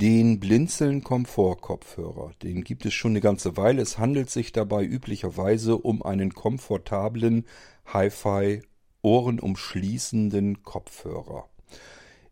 [0.00, 2.32] den Blinzeln Komfort-Kopfhörer.
[2.42, 3.82] Den gibt es schon eine ganze Weile.
[3.82, 7.46] Es handelt sich dabei üblicherweise um einen komfortablen
[7.86, 8.62] Hi-Fi
[9.02, 11.48] ohrenumschließenden Kopfhörer.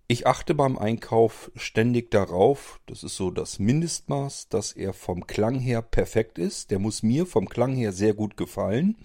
[0.07, 5.59] Ich achte beim Einkauf ständig darauf, das ist so das Mindestmaß, dass er vom Klang
[5.59, 6.71] her perfekt ist.
[6.71, 8.97] Der muss mir vom Klang her sehr gut gefallen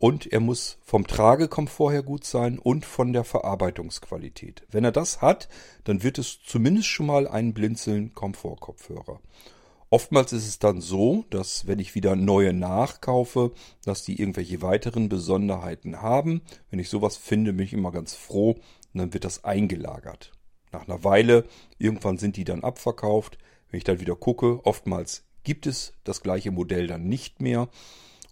[0.00, 4.66] und er muss vom Tragekomfort her gut sein und von der Verarbeitungsqualität.
[4.70, 5.48] Wenn er das hat,
[5.84, 9.20] dann wird es zumindest schon mal ein Blinzeln Komfortkopfhörer.
[9.90, 13.52] Oftmals ist es dann so, dass wenn ich wieder neue nachkaufe,
[13.84, 16.40] dass die irgendwelche weiteren Besonderheiten haben.
[16.70, 18.60] Wenn ich sowas finde, bin ich immer ganz froh und
[18.94, 20.32] dann wird das eingelagert.
[20.72, 21.44] Nach einer Weile,
[21.78, 23.36] irgendwann sind die dann abverkauft.
[23.70, 27.68] Wenn ich dann wieder gucke, oftmals gibt es das gleiche Modell dann nicht mehr.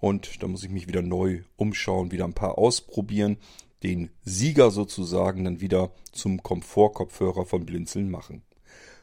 [0.01, 3.39] Und da muss ich mich wieder neu umschauen, wieder ein paar ausprobieren,
[3.83, 8.42] den Sieger sozusagen dann wieder zum Komfortkopfhörer von Blinzeln machen.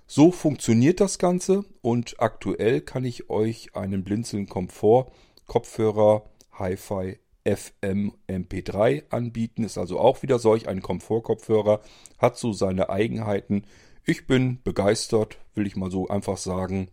[0.08, 5.11] So funktioniert das Ganze und aktuell kann ich euch einen Blinzeln Komfort
[5.47, 9.64] Kopfhörer Hi-Fi FM MP3 anbieten.
[9.64, 11.81] Ist also auch wieder solch ein Komfortkopfhörer,
[12.17, 13.66] hat so seine Eigenheiten.
[14.03, 16.89] Ich bin begeistert, will ich mal so einfach sagen.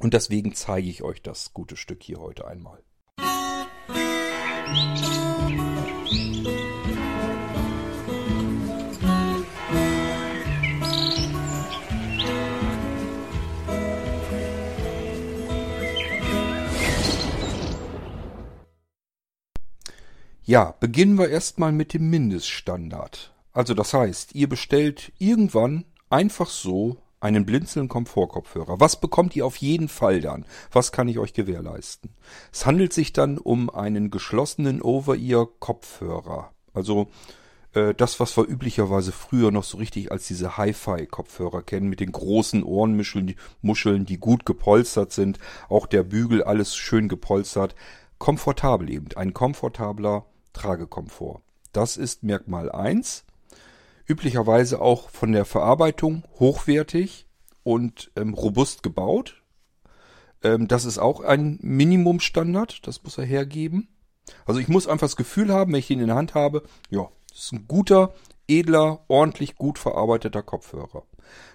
[0.00, 2.82] Und deswegen zeige ich euch das gute Stück hier heute einmal.
[20.50, 23.32] Ja, beginnen wir erstmal mit dem Mindeststandard.
[23.52, 28.80] Also das heißt, ihr bestellt irgendwann einfach so einen blinzeln Komfortkopfhörer.
[28.80, 30.46] Was bekommt ihr auf jeden Fall dann?
[30.72, 32.10] Was kann ich euch gewährleisten?
[32.52, 36.52] Es handelt sich dann um einen geschlossenen Over-Ear-Kopfhörer.
[36.72, 37.08] Also
[37.74, 42.12] äh, das, was wir üblicherweise früher noch so richtig als diese Hi-Fi-Kopfhörer kennen, mit den
[42.12, 47.74] großen Ohrenmuscheln, die Muscheln, die gut gepolstert sind, auch der Bügel, alles schön gepolstert.
[48.18, 51.42] Komfortabel eben, ein komfortabler Tragekomfort.
[51.72, 53.24] Das ist Merkmal eins
[54.10, 57.26] üblicherweise auch von der Verarbeitung hochwertig
[57.62, 59.42] und ähm, robust gebaut.
[60.42, 63.88] Ähm, das ist auch ein Minimumstandard, das muss er hergeben.
[64.46, 67.08] Also ich muss einfach das Gefühl haben, wenn ich ihn in der Hand habe, ja,
[67.30, 68.12] das ist ein guter,
[68.48, 71.04] edler, ordentlich gut verarbeiteter Kopfhörer.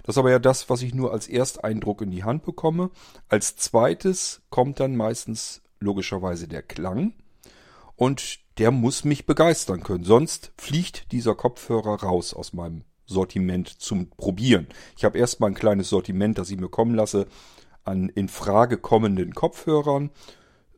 [0.03, 2.89] Das ist aber ja das, was ich nur als Ersteindruck in die Hand bekomme.
[3.27, 7.13] Als zweites kommt dann meistens logischerweise der Klang.
[7.97, 10.03] Und der muss mich begeistern können.
[10.03, 14.67] Sonst fliegt dieser Kopfhörer raus aus meinem Sortiment zum Probieren.
[14.97, 17.27] Ich habe erstmal ein kleines Sortiment, das ich mir kommen lasse
[17.83, 20.09] an in Frage kommenden Kopfhörern.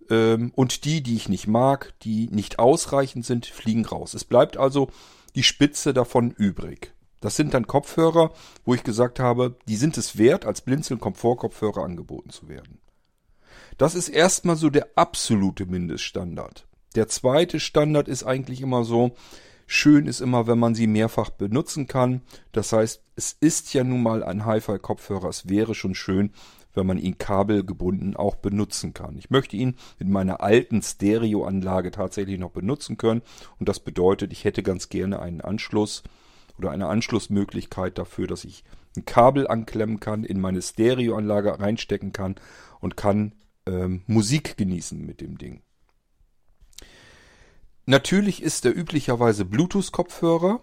[0.09, 4.13] Ähm, und die, die ich nicht mag, die nicht ausreichend sind, fliegen raus.
[4.13, 4.89] Es bleibt also
[5.35, 6.93] die Spitze davon übrig.
[7.21, 8.31] Das sind dann Kopfhörer,
[8.63, 12.79] wo ich gesagt habe, die sind es wert, als Blinzeln-Komfort-Kopfhörer angeboten zu werden.
[13.77, 16.66] Das ist erstmal so der absolute Mindeststandard.
[16.97, 19.11] Der zweite Standard ist eigentlich immer so,
[19.67, 22.21] schön ist immer, wenn man sie mehrfach benutzen kann.
[22.53, 25.29] Das heißt, es ist ja nun mal ein Hi-Fi-Kopfhörer.
[25.29, 26.31] Es wäre schon schön,
[26.73, 29.15] wenn man ihn kabelgebunden auch benutzen kann.
[29.15, 33.21] Ich möchte ihn mit meiner alten Stereoanlage tatsächlich noch benutzen können.
[33.59, 36.01] Und das bedeutet, ich hätte ganz gerne einen Anschluss
[36.57, 38.63] oder eine Anschlussmöglichkeit dafür, dass ich
[38.95, 42.37] ein Kabel anklemmen kann, in meine Stereoanlage reinstecken kann
[42.79, 43.33] und kann
[43.67, 45.61] ähm, Musik genießen mit dem Ding.
[47.89, 50.59] Natürlich ist er üblicherweise Bluetooth-Kopfhörer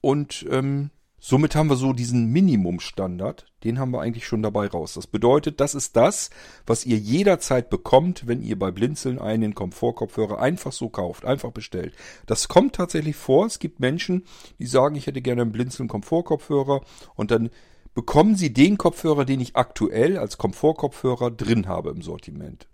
[0.00, 0.88] und ähm,
[1.18, 4.94] somit haben wir so diesen Minimum-Standard, den haben wir eigentlich schon dabei raus.
[4.94, 6.30] Das bedeutet, das ist das,
[6.66, 11.94] was ihr jederzeit bekommt, wenn ihr bei Blinzeln einen Komfortkopfhörer einfach so kauft, einfach bestellt.
[12.24, 13.44] Das kommt tatsächlich vor.
[13.44, 14.24] Es gibt Menschen,
[14.58, 16.80] die sagen, ich hätte gerne einen Blinzeln Komfortkopfhörer
[17.14, 17.50] und dann
[17.92, 22.68] bekommen sie den Kopfhörer, den ich aktuell als Komfortkopfhörer drin habe im Sortiment.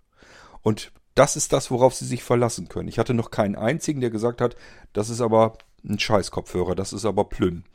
[0.61, 2.89] Und das ist das, worauf sie sich verlassen können.
[2.89, 4.55] Ich hatte noch keinen einzigen, der gesagt hat,
[4.93, 7.65] das ist aber ein Scheiß-Kopfhörer, das ist aber Plünn.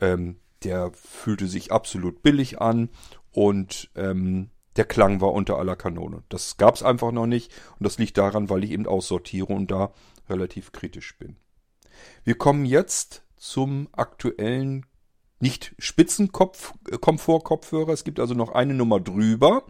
[0.00, 2.90] Ähm, der fühlte sich absolut billig an
[3.32, 6.24] und ähm, der Klang war unter aller Kanone.
[6.28, 9.70] Das gab es einfach noch nicht und das liegt daran, weil ich eben aussortiere und
[9.70, 9.92] da
[10.28, 11.36] relativ kritisch bin.
[12.24, 14.86] Wir kommen jetzt zum aktuellen
[15.40, 17.92] nicht Spitzenkopf-Komfort-Kopfhörer.
[17.92, 19.64] Es gibt also noch eine Nummer drüber.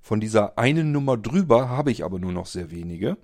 [0.00, 3.16] Von dieser einen Nummer drüber habe ich aber nur noch sehr wenige.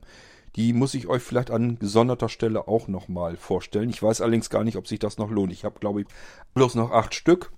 [0.57, 3.91] Die muss ich euch vielleicht an gesonderter Stelle auch nochmal vorstellen.
[3.91, 5.53] Ich weiß allerdings gar nicht, ob sich das noch lohnt.
[5.53, 6.07] Ich habe, glaube ich,
[6.55, 7.53] bloß noch acht Stück.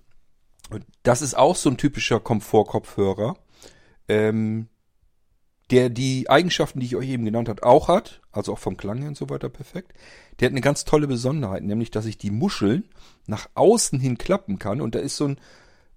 [1.02, 3.36] Das ist auch so ein typischer Komfortkopfhörer,
[4.08, 4.68] ähm,
[5.70, 8.22] der die Eigenschaften, die ich euch eben genannt habe, auch hat.
[8.32, 9.92] Also auch vom Klang her und so weiter perfekt.
[10.40, 12.88] Der hat eine ganz tolle Besonderheit, nämlich, dass ich die Muscheln
[13.26, 14.80] nach außen hin klappen kann.
[14.80, 15.40] Und da ist so ein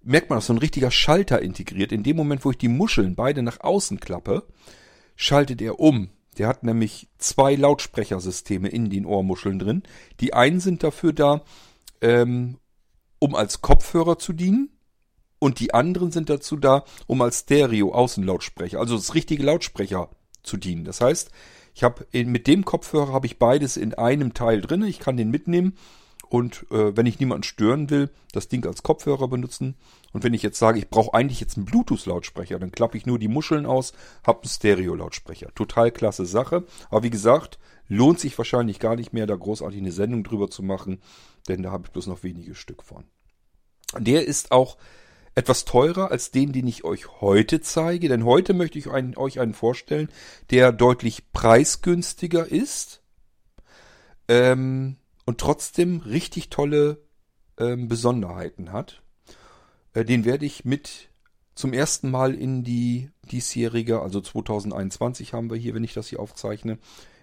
[0.03, 1.91] merkt man, dass so ein richtiger Schalter integriert.
[1.91, 4.43] In dem Moment, wo ich die Muscheln beide nach außen klappe,
[5.15, 6.09] schaltet er um.
[6.37, 9.83] Der hat nämlich zwei Lautsprechersysteme in den Ohrmuscheln drin.
[10.19, 11.43] Die einen sind dafür da,
[12.01, 12.57] ähm,
[13.19, 14.69] um als Kopfhörer zu dienen.
[15.39, 20.09] Und die anderen sind dazu da, um als Stereo-Außenlautsprecher, also das richtige Lautsprecher
[20.43, 20.83] zu dienen.
[20.83, 21.31] Das heißt,
[21.73, 24.83] ich habe mit dem Kopfhörer habe ich beides in einem Teil drin.
[24.83, 25.77] Ich kann den mitnehmen
[26.29, 29.75] und äh, wenn ich niemanden stören will, das Ding als Kopfhörer benutzen.
[30.13, 33.19] Und wenn ich jetzt sage, ich brauche eigentlich jetzt einen Bluetooth-Lautsprecher, dann klappe ich nur
[33.19, 33.93] die Muscheln aus,
[34.25, 35.53] habe einen Stereo-Lautsprecher.
[35.55, 36.65] Total klasse Sache.
[36.89, 40.61] Aber wie gesagt, lohnt sich wahrscheinlich gar nicht mehr, da großartig eine Sendung drüber zu
[40.63, 41.01] machen,
[41.47, 43.05] denn da habe ich bloß noch wenige Stück von.
[43.97, 44.77] Der ist auch
[45.33, 49.39] etwas teurer als den, den ich euch heute zeige, denn heute möchte ich einen, euch
[49.39, 50.09] einen vorstellen,
[50.51, 53.01] der deutlich preisgünstiger ist.
[54.27, 54.97] Ähm,
[55.29, 57.03] und trotzdem richtig tolle
[57.59, 59.03] ähm, Besonderheiten hat.
[59.93, 61.09] Äh, den werde ich mit
[61.53, 66.19] zum ersten Mal in die diesjährige, also 2021 haben wir hier, wenn ich das hier
[66.19, 66.79] aufzeichne,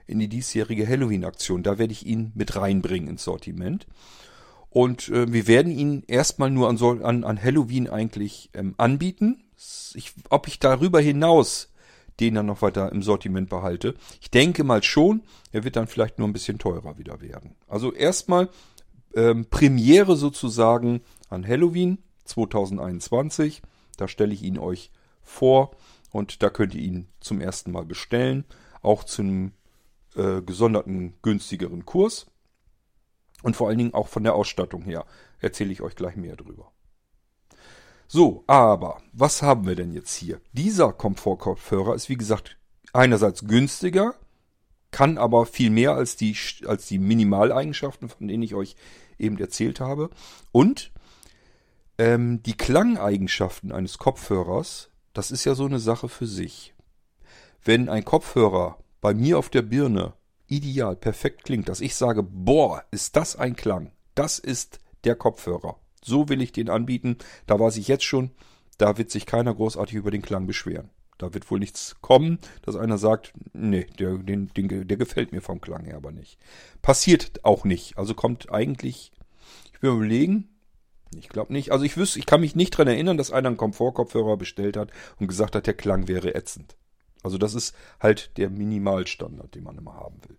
[0.07, 1.65] in die diesjährige Halloween-Aktion.
[1.65, 3.89] Da werde ich ihn mit reinbringen ins Sortiment.
[4.71, 9.43] Und äh, wir werden ihn erstmal nur an, an, an Halloween eigentlich ähm, anbieten.
[9.95, 11.73] Ich, ob ich darüber hinaus
[12.21, 13.95] den dann noch weiter im Sortiment behalte.
[14.21, 15.23] Ich denke mal schon,
[15.53, 17.55] er wird dann vielleicht nur ein bisschen teurer wieder werden.
[17.69, 18.49] Also erstmal
[19.15, 23.63] ähm, Premiere sozusagen an Halloween 2021.
[23.97, 24.91] Da stelle ich ihn euch
[25.23, 25.73] vor
[26.11, 28.45] und da könnt ihr ihn zum ersten Mal bestellen.
[28.83, 29.53] Auch zum
[30.15, 32.27] äh, gesonderten günstigeren Kurs.
[33.43, 35.05] Und vor allen Dingen auch von der Ausstattung her
[35.41, 36.73] erzähle ich euch gleich mehr drüber.
[38.09, 40.41] So, aber was haben wir denn jetzt hier?
[40.53, 42.57] Dieser Komfortkopfhörer ist wie gesagt
[42.93, 44.15] einerseits günstiger,
[44.93, 46.37] kann aber viel mehr als die,
[46.67, 48.77] als die Minimaleigenschaften, von denen ich euch
[49.19, 50.11] eben erzählt habe.
[50.53, 50.93] Und
[51.99, 56.75] ähm, die Klangeigenschaften eines Kopfhörers, das ist ja so eine Sache für sich.
[57.65, 60.13] Wenn ein Kopfhörer bei mir auf der Birne
[60.47, 65.77] ideal, perfekt klingt, dass ich sage, boah, ist das ein Klang, das ist der Kopfhörer
[66.07, 67.19] so will ich den anbieten.
[67.47, 68.31] Da weiß ich jetzt schon,
[68.79, 70.91] da wird sich keiner großartig über den Klang beschweren.
[71.19, 75.41] Da wird wohl nichts kommen, dass einer sagt, nee, der, den, den, der gefällt mir
[75.41, 76.39] vom Klang her aber nicht.
[76.83, 77.97] Passiert auch nicht.
[77.97, 79.13] Also kommt eigentlich,
[79.73, 80.49] ich will überlegen,
[81.17, 81.73] ich glaube nicht.
[81.73, 84.91] Also ich wüsste, ich kann mich nicht dran erinnern, dass einer einen Komfortkopfhörer bestellt hat
[85.19, 86.77] und gesagt hat, der Klang wäre ätzend.
[87.23, 90.37] Also das ist halt der Minimalstandard, den man immer haben will.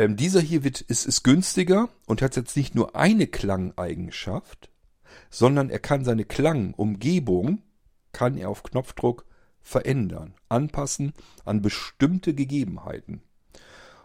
[0.00, 4.70] Ähm, dieser hier wird, ist, ist günstiger und hat jetzt nicht nur eine Klangeigenschaft,
[5.28, 7.60] sondern er kann seine Klangumgebung,
[8.12, 9.26] kann er auf Knopfdruck
[9.60, 11.12] verändern, anpassen
[11.44, 13.20] an bestimmte Gegebenheiten.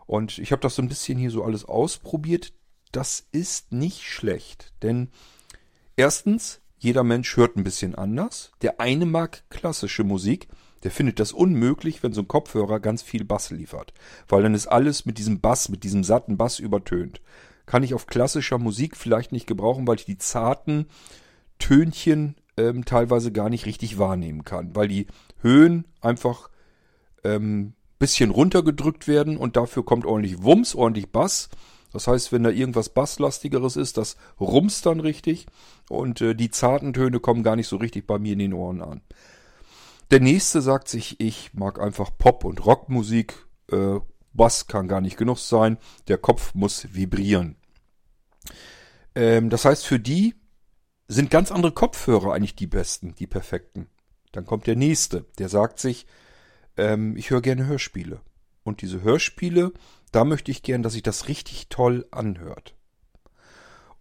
[0.06, 2.52] Und ich habe das so ein bisschen hier so alles ausprobiert.
[2.92, 5.08] Das ist nicht schlecht, denn
[5.96, 8.52] erstens, jeder Mensch hört ein bisschen anders.
[8.62, 10.50] Der eine mag klassische Musik,
[10.86, 13.92] der findet das unmöglich, wenn so ein Kopfhörer ganz viel Bass liefert.
[14.28, 17.22] Weil dann ist alles mit diesem Bass, mit diesem satten Bass übertönt.
[17.66, 20.86] Kann ich auf klassischer Musik vielleicht nicht gebrauchen, weil ich die zarten
[21.58, 24.76] Tönchen ähm, teilweise gar nicht richtig wahrnehmen kann.
[24.76, 25.08] Weil die
[25.42, 26.52] Höhen einfach
[27.24, 31.50] ähm, bisschen runtergedrückt werden und dafür kommt ordentlich Wumms, ordentlich Bass.
[31.94, 35.48] Das heißt, wenn da irgendwas Basslastigeres ist, das rumst dann richtig
[35.90, 38.84] und äh, die zarten Töne kommen gar nicht so richtig bei mir in den Ohren
[38.84, 39.02] an.
[40.12, 43.48] Der nächste sagt sich, ich mag einfach Pop- und Rockmusik.
[43.72, 44.00] Äh,
[44.34, 45.78] Bass kann gar nicht genug sein.
[46.08, 47.56] Der Kopf muss vibrieren.
[49.16, 50.36] Ähm, das heißt, für die
[51.08, 53.88] sind ganz andere Kopfhörer eigentlich die besten, die perfekten.
[54.32, 56.06] Dann kommt der nächste, der sagt sich,
[56.78, 58.22] ähm, ich höre gerne Hörspiele.
[58.64, 59.72] Und diese Hörspiele,
[60.12, 62.76] da möchte ich gern, dass sich das richtig toll anhört.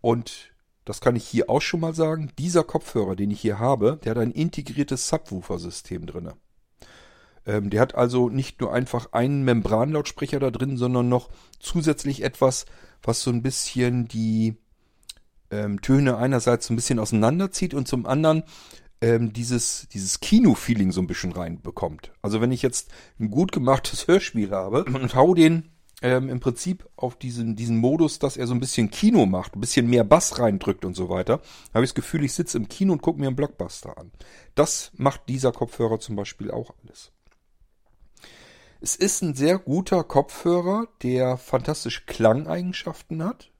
[0.00, 0.53] Und
[0.84, 4.10] das kann ich hier auch schon mal sagen, dieser Kopfhörer, den ich hier habe, der
[4.10, 6.32] hat ein integriertes Subwoofer-System drin.
[7.46, 12.66] Ähm, der hat also nicht nur einfach einen Membranlautsprecher da drin, sondern noch zusätzlich etwas,
[13.02, 14.56] was so ein bisschen die
[15.50, 18.44] ähm, Töne einerseits so ein bisschen auseinanderzieht und zum anderen
[19.00, 22.12] ähm, dieses, dieses Kino-Feeling so ein bisschen reinbekommt.
[22.22, 25.70] Also wenn ich jetzt ein gut gemachtes Hörspiel habe und hau den
[26.02, 29.60] ähm, im Prinzip auf diesen, diesen Modus, dass er so ein bisschen Kino macht, ein
[29.60, 31.40] bisschen mehr Bass reindrückt und so weiter,
[31.72, 34.10] habe ich das Gefühl, ich sitze im Kino und gucke mir einen Blockbuster an.
[34.54, 37.12] Das macht dieser Kopfhörer zum Beispiel auch alles.
[38.80, 43.50] Es ist ein sehr guter Kopfhörer, der fantastische Klangeigenschaften hat.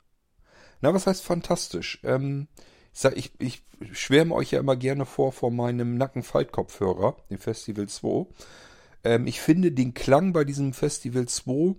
[0.83, 2.00] Na, was heißt fantastisch?
[2.05, 2.49] Ähm,
[3.14, 8.26] ich, ich, ich schwärme euch ja immer gerne vor von meinem Nackenfaltkopfhörer, dem Festival 2.
[9.05, 11.76] Ähm, ich finde den Klang bei diesem Festival 2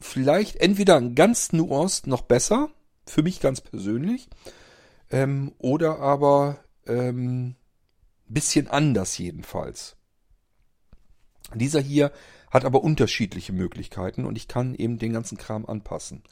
[0.00, 2.70] vielleicht entweder ganz nuanced noch besser,
[3.06, 4.28] für mich ganz persönlich,
[5.10, 7.56] ähm, oder aber ähm,
[8.26, 9.96] bisschen anders jedenfalls.
[11.54, 12.12] Dieser hier
[12.50, 16.22] hat aber unterschiedliche Möglichkeiten und ich kann eben den ganzen Kram anpassen.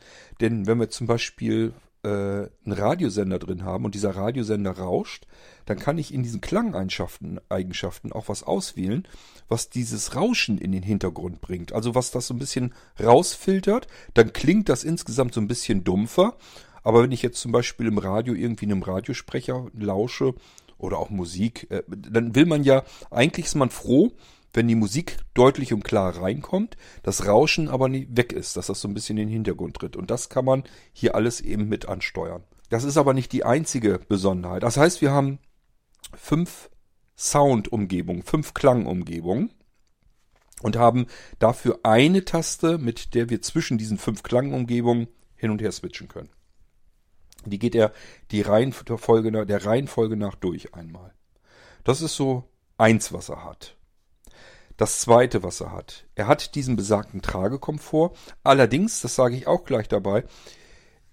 [0.41, 1.73] Denn wenn wir zum Beispiel
[2.03, 5.27] äh, einen Radiosender drin haben und dieser Radiosender rauscht,
[5.67, 9.07] dann kann ich in diesen Klangeigenschaften Eigenschaften auch was auswählen,
[9.49, 11.73] was dieses Rauschen in den Hintergrund bringt.
[11.73, 16.37] Also was das so ein bisschen rausfiltert, dann klingt das insgesamt so ein bisschen dumpfer.
[16.83, 20.35] Aber wenn ich jetzt zum Beispiel im Radio irgendwie einem Radiosprecher lausche
[20.79, 24.13] oder auch Musik, äh, dann will man ja, eigentlich ist man froh,
[24.53, 28.81] wenn die Musik deutlich und klar reinkommt, das Rauschen aber nie weg ist, dass das
[28.81, 29.97] so ein bisschen in den Hintergrund tritt.
[29.97, 32.45] Und das kann man hier alles eben mit ansteuern.
[32.71, 34.63] Das ist aber nicht die einzige Besonderheit.
[34.63, 35.39] Das heißt, wir haben
[36.15, 36.71] fünf
[37.17, 39.53] Sound-Umgebungen, fünf Klangumgebungen
[40.63, 41.07] und haben
[41.39, 46.31] dafür eine Taste, mit der wir zwischen diesen fünf Klangumgebungen hin und her switchen können.
[47.45, 47.93] Die geht er
[48.31, 51.15] die Reihenfolge, der Reihenfolge nach durch einmal.
[51.85, 53.78] Das ist so eins, was er hat.
[54.79, 56.05] Das zweite, was er hat.
[56.15, 58.17] Er hat diesen besagten Tragekomfort.
[58.45, 60.25] Allerdings, das sage ich auch gleich dabei,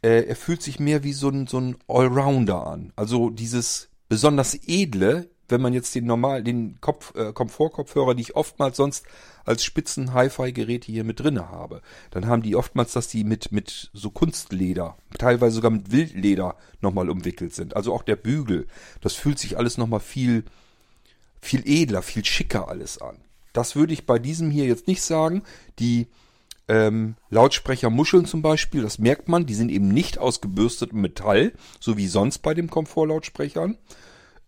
[0.03, 2.93] äh, er fühlt sich mehr wie so ein, so ein Allrounder an.
[2.95, 8.35] Also dieses besonders edle, wenn man jetzt den normal, den Kopf, äh, Komfortkopfhörer, die ich
[8.35, 9.07] oftmals sonst
[9.45, 11.81] als spitzen Hi-Fi-Geräte hier mit drinne habe,
[12.11, 17.09] dann haben die oftmals, dass die mit, mit so Kunstleder, teilweise sogar mit Wildleder nochmal
[17.09, 17.75] umwickelt sind.
[17.75, 18.67] Also auch der Bügel,
[19.01, 20.45] das fühlt sich alles nochmal viel,
[21.41, 23.24] viel edler, viel schicker alles an.
[23.55, 25.43] Das würde ich bei diesem hier jetzt nicht sagen.
[25.79, 26.07] Die
[26.67, 31.95] ähm, Lautsprechermuscheln zum Beispiel, das merkt man, die sind eben nicht aus gebürstetem Metall, so
[31.95, 33.77] wie sonst bei den Komfortlautsprechern.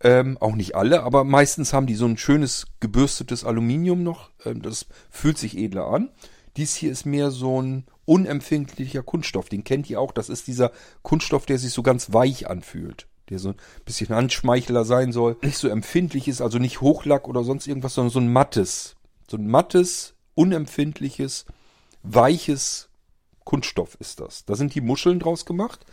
[0.01, 4.29] Ähm, auch nicht alle, aber meistens haben die so ein schönes gebürstetes Aluminium noch.
[4.45, 6.09] Ähm, das fühlt sich edler an.
[6.57, 9.47] Dies hier ist mehr so ein unempfindlicher Kunststoff.
[9.47, 10.11] Den kennt ihr auch.
[10.11, 10.71] Das ist dieser
[11.01, 13.07] Kunststoff, der sich so ganz weich anfühlt.
[13.29, 13.55] Der so ein
[13.85, 15.37] bisschen Anschmeichler sein soll.
[15.41, 18.95] Nicht so empfindlich ist, also nicht Hochlack oder sonst irgendwas, sondern so ein mattes,
[19.29, 21.45] so ein mattes, unempfindliches,
[22.03, 22.89] weiches
[23.43, 24.45] Kunststoff ist das.
[24.45, 25.85] Da sind die Muscheln draus gemacht.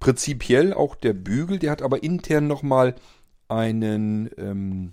[0.00, 2.94] Prinzipiell auch der Bügel, der hat aber intern nochmal
[3.48, 4.92] einen ähm,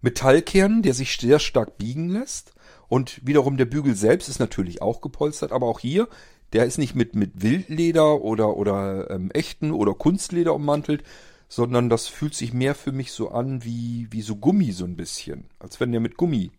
[0.00, 2.52] Metallkern, der sich sehr stark biegen lässt.
[2.88, 6.08] Und wiederum der Bügel selbst ist natürlich auch gepolstert, aber auch hier,
[6.54, 11.02] der ist nicht mit, mit Wildleder oder, oder ähm, echten oder Kunstleder ummantelt,
[11.48, 14.96] sondern das fühlt sich mehr für mich so an wie, wie so Gummi so ein
[14.96, 15.48] bisschen.
[15.58, 16.52] Als wenn der mit Gummi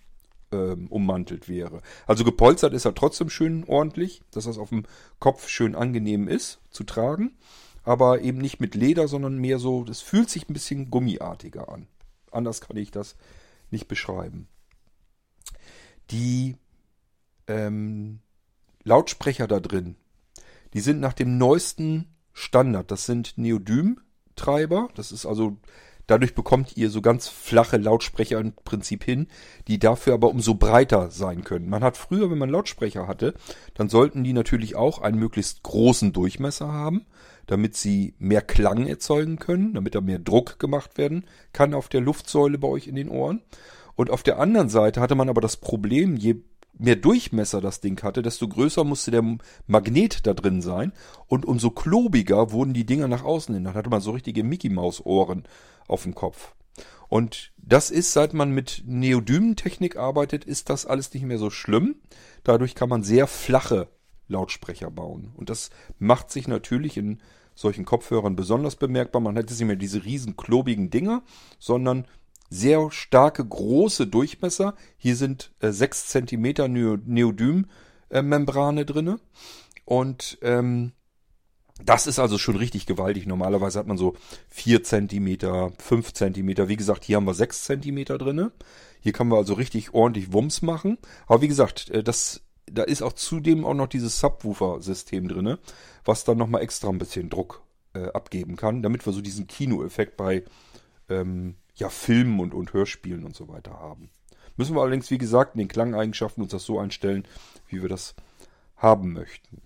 [0.52, 1.82] ähm, ummantelt wäre.
[2.08, 4.84] Also gepolstert ist er trotzdem schön ordentlich, dass das auf dem
[5.20, 7.38] Kopf schön angenehm ist zu tragen.
[7.84, 11.88] Aber eben nicht mit Leder, sondern mehr so, das fühlt sich ein bisschen gummiartiger an.
[12.32, 13.16] Anders kann ich das
[13.72, 14.50] nicht beschreiben.
[16.12, 16.58] Die
[17.48, 18.20] ähm,
[18.86, 19.96] Lautsprecher da drin,
[20.74, 22.92] die sind nach dem neuesten Standard.
[22.92, 24.00] Das sind Neodym
[24.36, 24.90] Treiber.
[24.96, 25.58] Das ist also,
[26.06, 29.28] dadurch bekommt ihr so ganz flache Lautsprecher im Prinzip hin,
[29.68, 31.70] die dafür aber umso breiter sein können.
[31.70, 33.34] Man hat früher, wenn man Lautsprecher hatte,
[33.74, 37.06] dann sollten die natürlich auch einen möglichst großen Durchmesser haben,
[37.48, 42.02] damit sie mehr Klang erzeugen können, damit da mehr Druck gemacht werden kann auf der
[42.02, 43.42] Luftsäule bei euch in den Ohren.
[43.96, 46.36] Und auf der anderen Seite hatte man aber das Problem, je
[46.78, 49.24] mehr Durchmesser das Ding hatte, desto größer musste der
[49.68, 50.92] Magnet da drin sein
[51.28, 53.64] und umso klobiger wurden die Dinger nach außen hin.
[53.64, 55.44] Dann hatte man so richtige Mickey-Maus-Ohren
[55.88, 56.56] auf dem Kopf.
[57.08, 61.96] Und das ist, seit man mit Neodymtechnik arbeitet, ist das alles nicht mehr so schlimm.
[62.44, 63.88] Dadurch kann man sehr flache
[64.28, 65.32] Lautsprecher bauen.
[65.36, 67.22] Und das macht sich natürlich in
[67.54, 69.22] solchen Kopfhörern besonders bemerkbar.
[69.22, 71.24] Man hat jetzt nicht mehr diese riesen klobigen Dinger,
[71.60, 72.06] sondern
[72.50, 74.76] sehr starke, große Durchmesser.
[74.98, 76.44] Hier sind äh, 6 cm
[77.06, 79.20] Neodym-Membrane äh, drinne.
[79.86, 80.94] Und ähm,
[81.84, 83.28] das ist also schon richtig gewaltig.
[83.28, 84.16] Normalerweise hat man so
[84.50, 86.70] 4 cm, 5 cm.
[86.70, 88.52] Wie gesagt, hier haben wir 6 cm drinne.
[89.02, 90.98] Hier kann man also richtig ordentlich Wumms machen.
[91.28, 95.60] Aber wie gesagt, äh, das, da ist auch zudem auch noch dieses Subwoofer-System drinne,
[96.06, 97.62] was dann nochmal extra ein bisschen Druck
[97.94, 100.44] äh, abgeben kann, damit wir so diesen Kinoeffekt bei
[101.10, 104.10] ähm, ja, Filmen und, und Hörspielen und so weiter haben.
[104.58, 107.28] Müssen wir allerdings, wie gesagt, in den Klangeigenschaften uns das so einstellen,
[107.68, 108.16] wie wir das
[108.78, 109.62] haben möchten.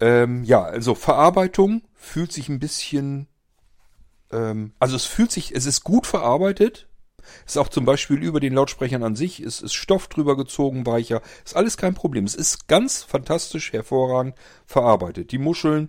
[0.00, 3.28] Ähm, ja, also Verarbeitung fühlt sich ein bisschen,
[4.30, 6.88] ähm, also es fühlt sich, es ist gut verarbeitet.
[7.46, 11.22] Ist auch zum Beispiel über den Lautsprechern an sich, es ist Stoff drüber gezogen, weicher,
[11.44, 12.24] ist alles kein Problem.
[12.24, 14.34] Es ist ganz fantastisch, hervorragend
[14.66, 15.30] verarbeitet.
[15.30, 15.88] Die Muscheln,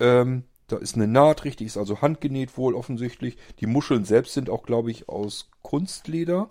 [0.00, 3.36] ähm, da ist eine Naht richtig, ist also handgenäht wohl offensichtlich.
[3.60, 6.50] Die Muscheln selbst sind auch, glaube ich, aus Kunstleder.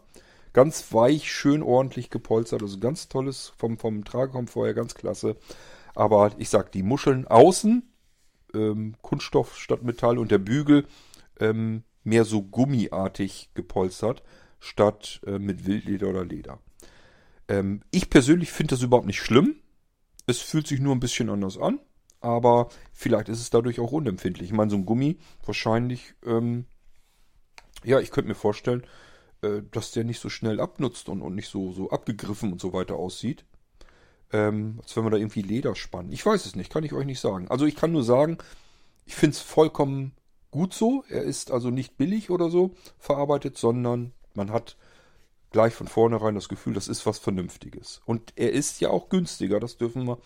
[0.54, 2.62] Ganz weich, schön ordentlich gepolstert.
[2.62, 5.36] Also ganz tolles vom, vom Tragekomfort her, ganz klasse.
[5.96, 7.84] Aber ich sag, die Muscheln außen,
[8.54, 10.86] ähm, Kunststoff statt Metall und der Bügel
[11.40, 14.24] ähm, mehr so gummiartig gepolstert,
[14.60, 16.60] statt äh, mit Wildleder oder Leder.
[17.48, 19.56] Ähm, ich persönlich finde das überhaupt nicht schlimm.
[20.28, 21.80] Es fühlt sich nur ein bisschen anders an,
[22.24, 24.50] aber vielleicht ist es dadurch auch unempfindlich.
[24.50, 26.66] Ich meine, so ein Gummi wahrscheinlich, ähm,
[27.84, 28.84] ja, ich könnte mir vorstellen,
[29.42, 32.72] äh, dass der nicht so schnell abnutzt und, und nicht so, so abgegriffen und so
[32.72, 33.44] weiter aussieht.
[34.32, 36.14] Ähm, als wenn man da irgendwie Leder spannen.
[36.14, 37.50] Ich weiß es nicht, kann ich euch nicht sagen.
[37.50, 38.38] Also ich kann nur sagen,
[39.06, 40.14] ich finde es vollkommen
[40.50, 41.04] gut so.
[41.10, 44.78] Er ist also nicht billig oder so verarbeitet, sondern man hat
[45.52, 48.02] gleich von vornherein das Gefühl, das ist was Vernünftiges.
[48.06, 50.18] Und er ist ja auch günstiger, das dürfen wir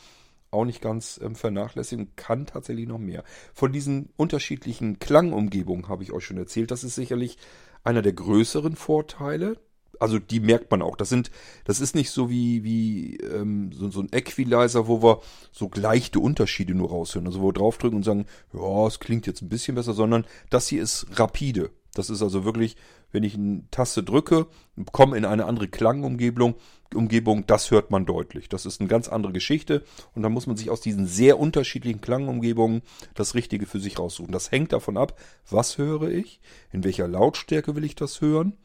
[0.51, 3.23] auch nicht ganz ähm, vernachlässigen, kann tatsächlich noch mehr.
[3.53, 6.71] Von diesen unterschiedlichen Klangumgebungen habe ich euch schon erzählt.
[6.71, 7.37] Das ist sicherlich
[7.83, 9.57] einer der größeren Vorteile.
[9.99, 10.95] Also die merkt man auch.
[10.95, 11.31] Das sind,
[11.65, 16.19] das ist nicht so wie, wie ähm, so, so ein Equalizer, wo wir so leichte
[16.19, 17.27] Unterschiede nur raushören.
[17.27, 20.67] Also wo wir draufdrücken und sagen, ja, es klingt jetzt ein bisschen besser, sondern das
[20.67, 21.71] hier ist rapide.
[21.97, 22.77] Das ist also wirklich,
[23.11, 24.45] wenn ich eine Taste drücke,
[24.91, 26.55] komme in eine andere Klangumgebung,
[26.95, 28.49] Umgebung, das hört man deutlich.
[28.49, 29.83] Das ist eine ganz andere Geschichte
[30.15, 32.81] und dann muss man sich aus diesen sehr unterschiedlichen Klangumgebungen
[33.15, 34.31] das Richtige für sich raussuchen.
[34.31, 36.39] Das hängt davon ab, was höre ich,
[36.71, 38.57] in welcher Lautstärke will ich das hören,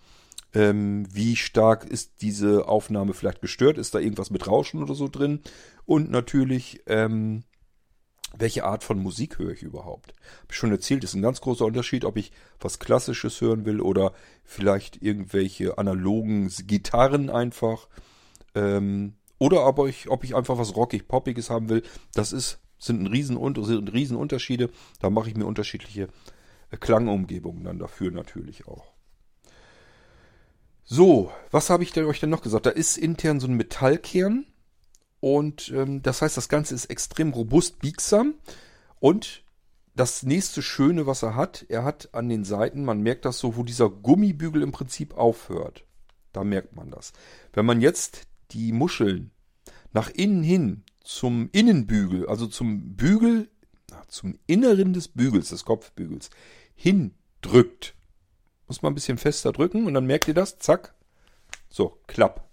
[0.55, 5.09] ähm, wie stark ist diese Aufnahme vielleicht gestört, ist da irgendwas mit Rauschen oder so
[5.09, 5.41] drin
[5.87, 7.45] und natürlich, ähm,
[8.37, 10.15] welche Art von Musik höre ich überhaupt?
[10.43, 13.81] Habe ich schon erzählt, ist ein ganz großer Unterschied, ob ich was Klassisches hören will
[13.81, 14.13] oder
[14.45, 17.89] vielleicht irgendwelche analogen Gitarren einfach.
[18.55, 21.83] Ähm, oder ob ich, ob ich einfach was rockig-poppiges haben will.
[22.15, 24.29] Das ist, sind ein riesen, sind riesen.
[25.01, 26.09] Da mache ich mir unterschiedliche
[26.71, 28.93] äh, Klangumgebungen dann dafür natürlich auch.
[30.85, 32.67] So, was habe ich denn euch denn noch gesagt?
[32.67, 34.47] Da ist intern so ein Metallkern
[35.21, 38.35] und ähm, das heißt, das Ganze ist extrem robust, biegsam.
[38.99, 39.45] Und
[39.95, 43.57] das nächste Schöne, was er hat, er hat an den Seiten, man merkt das so,
[43.57, 45.85] wo dieser Gummibügel im Prinzip aufhört.
[46.33, 47.13] Da merkt man das.
[47.53, 49.31] Wenn man jetzt die Muscheln
[49.93, 53.51] nach innen hin zum Innenbügel, also zum Bügel,
[54.09, 56.31] zum Inneren des Bügels, des Kopfbügels,
[56.75, 57.95] hindrückt,
[58.67, 60.95] muss man ein bisschen fester drücken und dann merkt ihr das, zack,
[61.69, 62.49] so, klapp.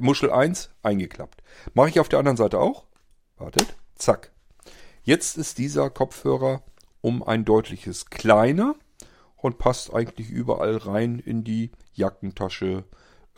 [0.00, 1.42] Muschel 1 eingeklappt.
[1.74, 2.86] Mache ich auf der anderen Seite auch.
[3.36, 3.74] Wartet.
[3.96, 4.30] Zack.
[5.02, 6.62] Jetzt ist dieser Kopfhörer
[7.00, 8.76] um ein deutliches kleiner
[9.36, 12.84] und passt eigentlich überall rein in die Jackentasche,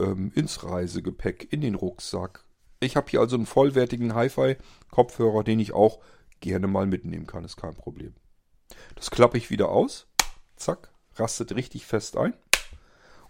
[0.00, 2.44] ähm, ins Reisegepäck, in den Rucksack.
[2.80, 6.00] Ich habe hier also einen vollwertigen Hi-Fi-Kopfhörer, den ich auch
[6.40, 8.14] gerne mal mitnehmen kann, ist kein Problem.
[8.94, 10.06] Das klappe ich wieder aus.
[10.56, 12.34] Zack, rastet richtig fest ein.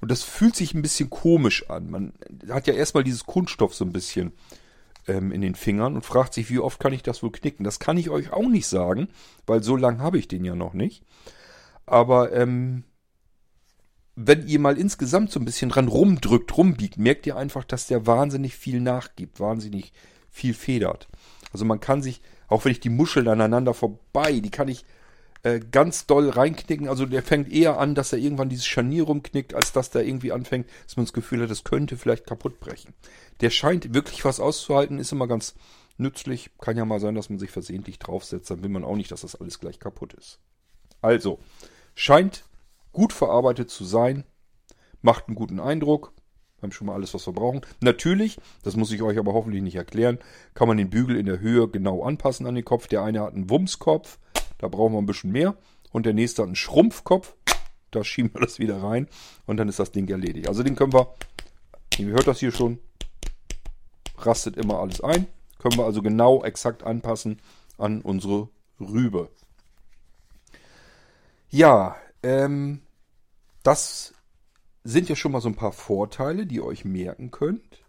[0.01, 1.91] Und das fühlt sich ein bisschen komisch an.
[1.91, 2.13] Man
[2.49, 4.33] hat ja erstmal dieses Kunststoff so ein bisschen
[5.07, 7.65] ähm, in den Fingern und fragt sich, wie oft kann ich das wohl knicken?
[7.65, 9.09] Das kann ich euch auch nicht sagen,
[9.47, 11.05] weil so lang habe ich den ja noch nicht.
[11.85, 12.85] Aber ähm,
[14.27, 18.07] wenn ihr mal insgesamt so ein bisschen dran rumdrückt, rumbiegt, merkt ihr einfach, dass der
[18.07, 19.93] wahnsinnig viel nachgibt, wahnsinnig
[20.31, 21.09] viel federt.
[21.53, 24.85] Also man kann sich, auch wenn ich die Muscheln aneinander vorbei, die kann ich
[25.43, 26.89] äh, ganz doll reinknicken.
[26.89, 30.33] Also der fängt eher an, dass er irgendwann dieses Scharnier rumknickt, als dass der irgendwie
[30.33, 32.95] anfängt, dass man das Gefühl hat, das könnte vielleicht kaputt brechen.
[33.41, 35.55] Der scheint wirklich was auszuhalten, ist immer ganz
[35.97, 36.51] nützlich.
[36.61, 39.23] Kann ja mal sein, dass man sich versehentlich draufsetzt, dann will man auch nicht, dass
[39.23, 40.39] das alles gleich kaputt ist.
[41.01, 41.39] Also,
[41.95, 42.45] scheint
[42.93, 44.25] gut verarbeitet zu sein,
[45.03, 46.13] macht einen guten Eindruck.
[46.59, 47.63] Wir haben schon mal alles, was wir brauchen.
[47.81, 50.19] Natürlich, das muss ich euch aber hoffentlich nicht erklären,
[50.55, 52.87] kann man den Bügel in der Höhe genau anpassen an den Kopf.
[52.87, 54.19] Der eine hat einen Wumskopf,
[54.59, 55.57] da brauchen wir ein bisschen mehr.
[55.91, 57.35] Und der nächste hat einen Schrumpfkopf.
[57.91, 59.09] Da schieben wir das wieder rein.
[59.47, 60.49] Und dann ist das Ding erledigt.
[60.49, 61.15] Also den können wir,
[61.99, 62.79] ihr hört das hier schon,
[64.19, 65.27] rastet immer alles ein.
[65.59, 67.41] Können wir also genau exakt anpassen
[67.79, 68.49] an unsere
[68.79, 69.31] Rübe.
[71.49, 72.83] Ja, ähm,
[73.63, 74.15] das
[74.85, 77.85] sind ja schon mal so ein paar Vorteile, die ihr euch merken könnt.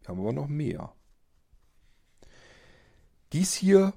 [0.00, 0.92] Wir haben aber noch mehr.
[3.32, 3.92] Dies hier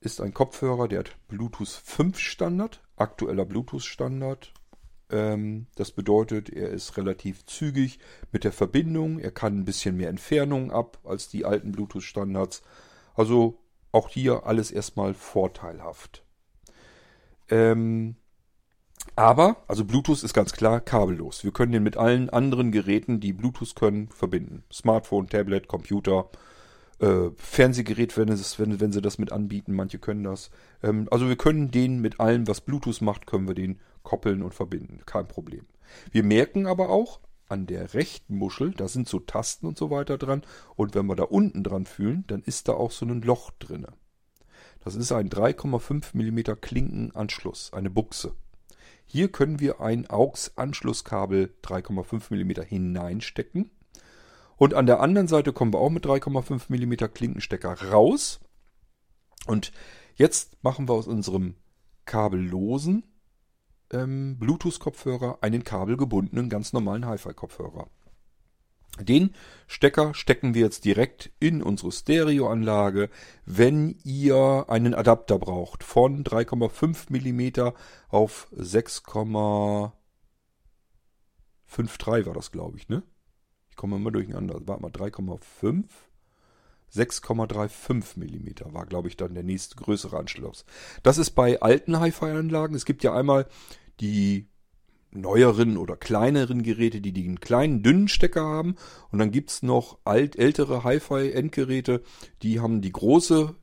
[0.00, 4.52] ist ein Kopfhörer, der hat Bluetooth 5 Standard, aktueller Bluetooth Standard.
[5.10, 7.98] Ähm, das bedeutet, er ist relativ zügig
[8.32, 9.18] mit der Verbindung.
[9.18, 12.62] Er kann ein bisschen mehr Entfernung ab als die alten Bluetooth Standards.
[13.14, 13.58] Also
[13.92, 16.24] auch hier alles erstmal vorteilhaft.
[17.48, 18.16] Ähm,
[19.16, 21.44] aber, also Bluetooth ist ganz klar kabellos.
[21.44, 24.64] Wir können den mit allen anderen Geräten, die Bluetooth können, verbinden.
[24.72, 26.30] Smartphone, Tablet, Computer,
[27.00, 29.74] äh, Fernsehgerät, wenn, es, wenn, wenn sie das mit anbieten.
[29.74, 30.50] Manche können das.
[30.82, 34.54] Ähm, also wir können den mit allem, was Bluetooth macht, können wir den koppeln und
[34.54, 35.00] verbinden.
[35.06, 35.66] Kein Problem.
[36.12, 40.18] Wir merken aber auch, an der rechten Muschel, da sind so Tasten und so weiter
[40.18, 40.42] dran.
[40.76, 43.88] Und wenn wir da unten dran fühlen, dann ist da auch so ein Loch drinne.
[44.84, 48.34] Das ist ein 3,5 mm Klinkenanschluss, eine Buchse.
[49.12, 53.72] Hier können wir ein AUX-Anschlusskabel 3,5 mm hineinstecken.
[54.56, 58.38] Und an der anderen Seite kommen wir auch mit 3,5 mm Klinkenstecker raus.
[59.48, 59.72] Und
[60.14, 61.56] jetzt machen wir aus unserem
[62.04, 63.02] kabellosen
[63.90, 67.88] ähm, Bluetooth-Kopfhörer einen kabelgebundenen, ganz normalen Hi-Fi-Kopfhörer.
[68.98, 69.34] Den
[69.66, 73.08] Stecker stecken wir jetzt direkt in unsere Stereoanlage.
[73.46, 77.72] Wenn ihr einen Adapter braucht von 3,5 mm
[78.08, 79.92] auf 6,53
[82.26, 83.02] war das, glaube ich, ne?
[83.70, 84.60] Ich komme immer durcheinander.
[84.66, 85.84] Warte mal, 3,5.
[86.92, 90.64] 6,35 mm war, glaube ich, dann der nächste größere Anschluss.
[91.04, 92.74] Das ist bei alten Hi-Fi-Anlagen.
[92.74, 93.46] Es gibt ja einmal
[94.00, 94.49] die
[95.12, 98.76] neueren oder kleineren Geräte, die den kleinen, dünnen Stecker haben.
[99.10, 102.02] Und dann gibt's noch alt, ältere Hi-Fi-Endgeräte,
[102.42, 103.54] die haben die große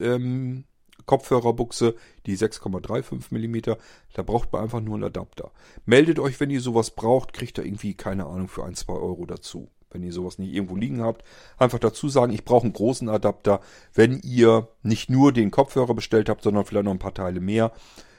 [0.00, 0.64] ähm,
[1.06, 1.94] Kopfhörerbuchse,
[2.26, 3.76] die 6,35 mm.
[4.14, 5.52] Da braucht man einfach nur einen Adapter.
[5.84, 9.26] Meldet euch, wenn ihr sowas braucht, kriegt ihr irgendwie, keine Ahnung, für ein, zwei Euro
[9.26, 9.68] dazu.
[9.90, 11.24] Wenn ihr sowas nicht irgendwo liegen habt,
[11.56, 13.60] einfach dazu sagen, ich brauche einen großen Adapter.
[13.92, 17.72] Wenn ihr nicht nur den Kopfhörer bestellt habt, sondern vielleicht noch ein paar Teile mehr,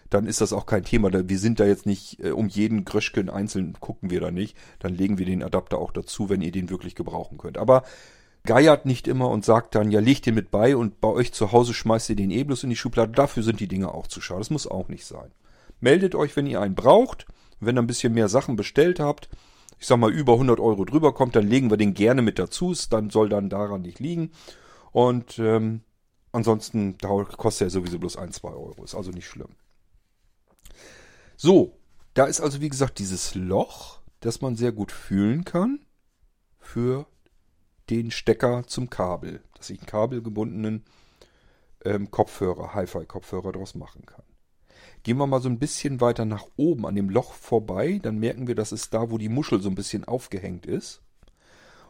[0.10, 1.12] dann ist das auch kein Thema.
[1.28, 4.56] Wir sind da jetzt nicht äh, um jeden Gröschken einzeln, gucken wir da nicht.
[4.80, 7.58] Dann legen wir den Adapter auch dazu, wenn ihr den wirklich gebrauchen könnt.
[7.58, 7.84] Aber
[8.44, 11.52] geiert nicht immer und sagt dann, ja, legt den mit bei und bei euch zu
[11.52, 13.12] Hause schmeißt ihr den eh bloß in die Schublade.
[13.12, 14.40] Dafür sind die Dinge auch zu schade.
[14.40, 15.32] Das muss auch nicht sein.
[15.80, 17.26] Meldet euch, wenn ihr einen braucht.
[17.60, 19.30] Wenn ihr ein bisschen mehr Sachen bestellt habt,
[19.80, 22.76] ich sag mal über 100 Euro drüber kommt, dann legen wir den gerne mit dazu.
[22.90, 24.32] Dann soll dann daran nicht liegen.
[24.92, 25.82] Und ähm,
[26.32, 28.84] ansonsten kostet er sowieso bloß ein, zwei Euro.
[28.84, 29.50] Ist also nicht schlimm.
[31.38, 31.78] So,
[32.14, 35.86] da ist also wie gesagt dieses Loch, das man sehr gut fühlen kann
[36.60, 37.08] für
[37.90, 40.86] den Stecker zum Kabel, dass ich einen kabelgebundenen
[41.84, 44.24] ähm, Kopfhörer, Hi-Fi-Kopfhörer daraus machen kann.
[45.04, 48.48] Gehen wir mal so ein bisschen weiter nach oben an dem Loch vorbei, dann merken
[48.48, 51.02] wir, dass es da, wo die Muschel so ein bisschen aufgehängt ist.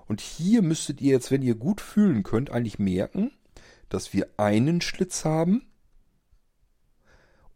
[0.07, 3.31] Und hier müsstet ihr jetzt, wenn ihr gut fühlen könnt, eigentlich merken,
[3.89, 5.65] dass wir einen Schlitz haben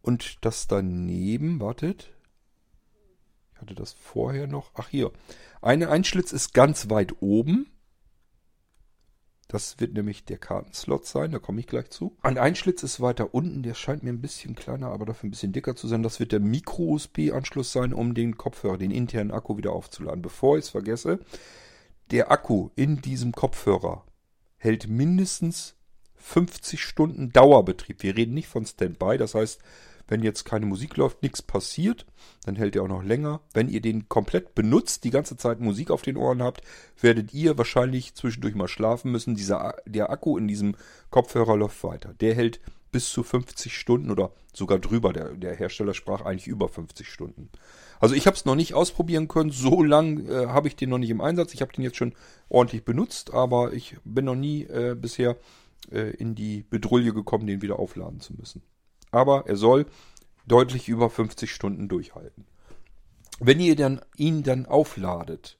[0.02, 2.12] und das daneben, wartet.
[3.54, 4.70] Ich hatte das vorher noch.
[4.74, 5.12] Ach hier.
[5.60, 7.70] Eine Einschlitz ist ganz weit oben.
[9.50, 12.16] Das wird nämlich der Kartenslot sein, da komme ich gleich zu.
[12.22, 15.52] Ein Einschlitz ist weiter unten, der scheint mir ein bisschen kleiner, aber dafür ein bisschen
[15.52, 16.04] dicker zu sein.
[16.04, 20.22] Das wird der Micro-USB-Anschluss sein, um den Kopfhörer, den internen Akku wieder aufzuladen.
[20.22, 21.18] Bevor ich es vergesse,
[22.12, 24.04] der Akku in diesem Kopfhörer
[24.56, 25.74] hält mindestens
[26.14, 28.04] 50 Stunden Dauerbetrieb.
[28.04, 29.60] Wir reden nicht von Standby, das heißt,
[30.10, 32.04] wenn jetzt keine Musik läuft, nichts passiert,
[32.44, 33.40] dann hält er auch noch länger.
[33.54, 36.62] Wenn ihr den komplett benutzt, die ganze Zeit Musik auf den Ohren habt,
[37.00, 39.36] werdet ihr wahrscheinlich zwischendurch mal schlafen müssen.
[39.36, 40.74] Dieser, der Akku in diesem
[41.10, 42.12] Kopfhörer läuft weiter.
[42.20, 45.12] Der hält bis zu 50 Stunden oder sogar drüber.
[45.12, 47.48] Der, der Hersteller sprach eigentlich über 50 Stunden.
[48.00, 49.52] Also ich habe es noch nicht ausprobieren können.
[49.52, 51.54] So lang äh, habe ich den noch nicht im Einsatz.
[51.54, 52.14] Ich habe den jetzt schon
[52.48, 55.36] ordentlich benutzt, aber ich bin noch nie äh, bisher
[55.92, 58.60] äh, in die Bedrulle gekommen, den wieder aufladen zu müssen
[59.10, 59.86] aber er soll
[60.46, 62.46] deutlich über 50 Stunden durchhalten.
[63.38, 65.58] Wenn ihr dann, ihn dann aufladet,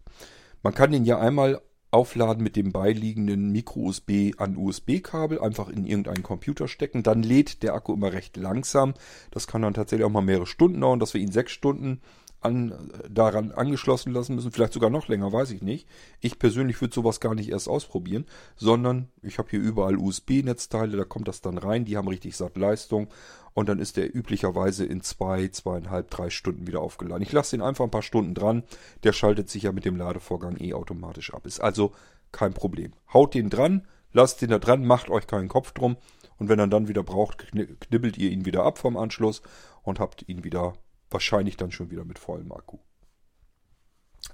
[0.62, 1.60] man kann ihn ja einmal
[1.90, 7.74] aufladen mit dem beiliegenden Micro-USB an USB-Kabel, einfach in irgendeinen Computer stecken, dann lädt der
[7.74, 8.94] Akku immer recht langsam.
[9.30, 12.00] Das kann dann tatsächlich auch mal mehrere Stunden dauern, dass wir ihn sechs Stunden
[12.40, 15.86] an, daran angeschlossen lassen müssen, vielleicht sogar noch länger, weiß ich nicht.
[16.20, 18.24] Ich persönlich würde sowas gar nicht erst ausprobieren,
[18.56, 22.56] sondern ich habe hier überall USB-Netzteile, da kommt das dann rein, die haben richtig satt
[22.56, 23.08] Leistung
[23.54, 27.22] und dann ist der üblicherweise in zwei, zweieinhalb, drei Stunden wieder aufgeladen.
[27.22, 28.62] Ich lasse den einfach ein paar Stunden dran,
[29.04, 31.46] der schaltet sich ja mit dem Ladevorgang eh automatisch ab.
[31.46, 31.92] Ist also
[32.32, 32.92] kein Problem.
[33.12, 35.96] Haut den dran, lasst den da dran, macht euch keinen Kopf drum
[36.38, 39.42] und wenn er dann wieder braucht, knibbelt ihr ihn wieder ab vom Anschluss
[39.82, 40.74] und habt ihn wieder
[41.10, 42.78] Wahrscheinlich dann schon wieder mit vollem Akku.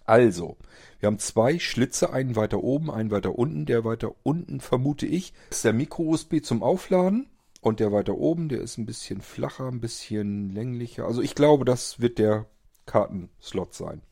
[0.04, 0.56] Also,
[1.00, 3.66] wir haben zwei Schlitze, einen weiter oben, einen weiter unten.
[3.66, 7.30] Der weiter unten, vermute ich, ist der Micro-USB zum Aufladen.
[7.66, 11.04] Und der weiter oben, der ist ein bisschen flacher, ein bisschen länglicher.
[11.04, 12.46] Also ich glaube, das wird der
[12.86, 14.02] Kartenslot sein.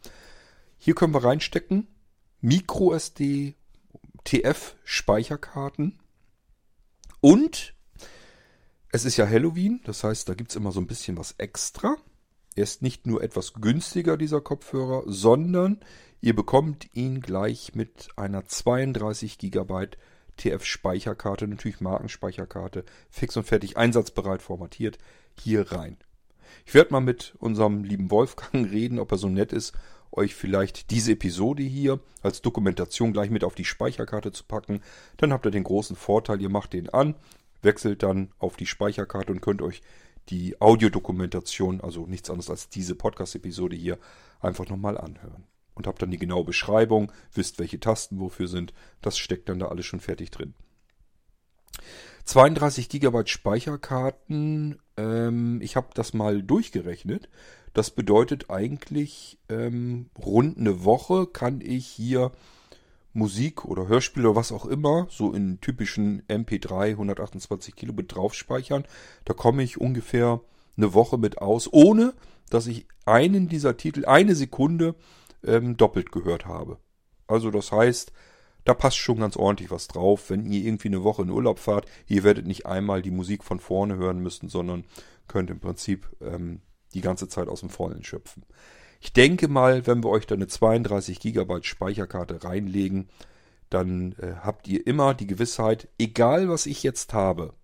[0.77, 1.87] Hier können wir reinstecken
[2.40, 3.55] Micro-SD,
[4.25, 6.01] TF-Speicherkarten.
[7.21, 7.75] Und
[8.90, 11.97] es ist ja Halloween, das heißt, da gibt es immer so ein bisschen was extra.
[12.57, 15.79] Er ist nicht nur etwas günstiger, dieser Kopfhörer, sondern
[16.21, 19.90] ihr bekommt ihn gleich mit einer 32 GB
[20.37, 24.99] TF-Speicherkarte, natürlich Markenspeicherkarte, fix und fertig einsatzbereit formatiert,
[25.38, 25.97] hier rein.
[26.66, 29.73] Ich werde mal mit unserem lieben Wolfgang reden, ob er so nett ist,
[30.12, 34.81] euch vielleicht diese Episode hier als Dokumentation gleich mit auf die Speicherkarte zu packen.
[35.16, 37.16] Dann habt ihr den großen Vorteil, ihr macht den an,
[37.62, 39.83] wechselt dann auf die Speicherkarte und könnt euch
[40.29, 43.99] die Audiodokumentation, also nichts anderes als diese Podcast-Episode hier,
[44.40, 45.44] einfach nochmal anhören.
[45.74, 48.72] Und habt dann die genaue Beschreibung, wisst, welche Tasten wofür sind.
[49.00, 50.54] Das steckt dann da alles schon fertig drin.
[52.24, 57.28] 32 GB Speicherkarten, ähm, ich habe das mal durchgerechnet.
[57.74, 62.30] Das bedeutet eigentlich, ähm, rund eine Woche kann ich hier
[63.12, 68.84] Musik oder Hörspiele oder was auch immer, so in typischen MP3 128 Kilobit drauf speichern.
[69.24, 70.40] Da komme ich ungefähr
[70.76, 72.14] eine Woche mit aus, ohne
[72.50, 74.94] dass ich einen dieser Titel eine Sekunde
[75.46, 76.78] ähm, doppelt gehört habe.
[77.26, 78.12] Also das heißt,
[78.64, 80.30] da passt schon ganz ordentlich was drauf.
[80.30, 83.61] Wenn ihr irgendwie eine Woche in Urlaub fahrt, ihr werdet nicht einmal die Musik von
[83.61, 84.85] vorne hören müssen, sondern
[85.28, 86.61] könnt im Prinzip ähm,
[86.94, 88.44] die ganze Zeit aus dem Vollen schöpfen.
[89.00, 93.09] Ich denke mal, wenn wir euch da eine 32 GB Speicherkarte reinlegen,
[93.68, 97.54] dann äh, habt ihr immer die Gewissheit, egal was ich jetzt habe,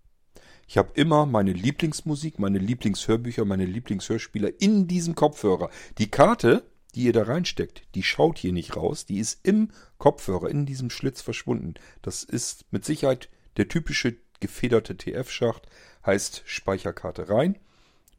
[0.70, 5.68] ich habe immer meine Lieblingsmusik, meine Lieblingshörbücher, meine Lieblingshörspiele in diesem Kopfhörer.
[5.98, 6.62] Die Karte,
[6.92, 10.90] die ihr da reinsteckt, die schaut hier nicht raus, die ist im Kopfhörer, in diesem
[10.90, 11.74] Schlitz verschwunden.
[12.02, 15.66] Das ist mit Sicherheit der typische gefederte TF-Schacht,
[16.04, 17.58] heißt Speicherkarte rein,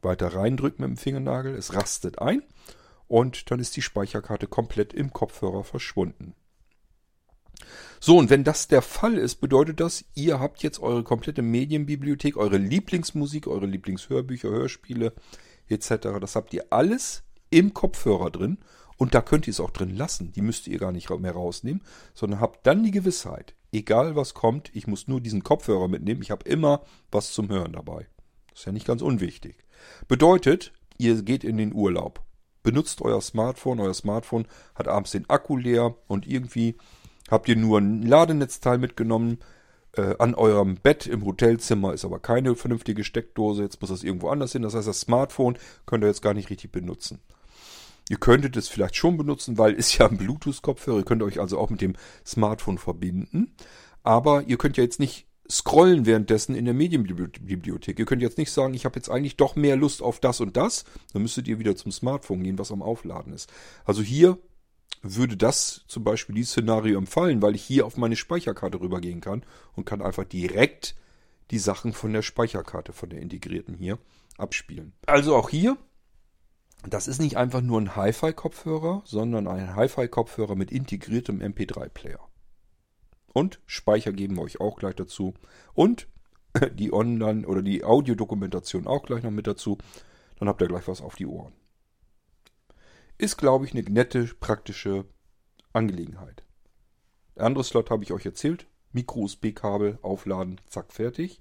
[0.02, 2.42] weiter reindrücken mit dem Fingernagel, es rastet ein
[3.08, 6.34] und dann ist die Speicherkarte komplett im Kopfhörer verschwunden.
[8.00, 12.36] So, und wenn das der Fall ist, bedeutet das, ihr habt jetzt eure komplette Medienbibliothek,
[12.36, 15.12] eure Lieblingsmusik, eure Lieblingshörbücher, Hörspiele
[15.68, 16.18] etc.
[16.20, 18.58] Das habt ihr alles im Kopfhörer drin
[18.96, 20.32] und da könnt ihr es auch drin lassen.
[20.32, 21.82] Die müsst ihr gar nicht mehr rausnehmen,
[22.14, 26.22] sondern habt dann die Gewissheit, egal was kommt, ich muss nur diesen Kopfhörer mitnehmen.
[26.22, 28.06] Ich habe immer was zum Hören dabei.
[28.50, 29.56] Das ist ja nicht ganz unwichtig.
[30.08, 32.24] Bedeutet, ihr geht in den Urlaub
[32.62, 33.80] benutzt euer Smartphone.
[33.80, 36.76] Euer Smartphone hat abends den Akku leer und irgendwie
[37.30, 39.38] habt ihr nur ein Ladenetzteil mitgenommen.
[39.94, 43.62] Äh, an eurem Bett im Hotelzimmer ist aber keine vernünftige Steckdose.
[43.62, 44.62] Jetzt muss das irgendwo anders hin.
[44.62, 47.20] Das heißt, das Smartphone könnt ihr jetzt gar nicht richtig benutzen.
[48.08, 50.98] Ihr könntet es vielleicht schon benutzen, weil es ja ein Bluetooth-Kopfhörer.
[50.98, 51.94] Ihr könnt euch also auch mit dem
[52.26, 53.54] Smartphone verbinden.
[54.02, 57.98] Aber ihr könnt ja jetzt nicht scrollen währenddessen in der Medienbibliothek.
[57.98, 60.56] Ihr könnt jetzt nicht sagen, ich habe jetzt eigentlich doch mehr Lust auf das und
[60.56, 60.84] das.
[61.12, 63.52] Dann müsstet ihr wieder zum Smartphone gehen, was am Aufladen ist.
[63.84, 64.38] Also hier
[65.02, 69.44] würde das zum Beispiel dieses Szenario empfallen, weil ich hier auf meine Speicherkarte rübergehen kann
[69.74, 70.94] und kann einfach direkt
[71.50, 73.98] die Sachen von der Speicherkarte, von der integrierten hier,
[74.38, 74.92] abspielen.
[75.06, 75.76] Also auch hier,
[76.88, 82.20] das ist nicht einfach nur ein Hi-Fi-Kopfhörer, sondern ein Hi-Fi-Kopfhörer mit integriertem MP3-Player.
[83.32, 85.34] Und Speicher geben wir euch auch gleich dazu.
[85.74, 86.08] Und
[86.74, 89.78] die Online- oder die Audiodokumentation auch gleich noch mit dazu.
[90.38, 91.52] Dann habt ihr gleich was auf die Ohren.
[93.16, 95.04] Ist, glaube ich, eine nette, praktische
[95.72, 96.42] Angelegenheit.
[97.36, 98.66] Der andere Slot habe ich euch erzählt.
[98.92, 101.40] Micro-USB-Kabel aufladen, zack, fertig.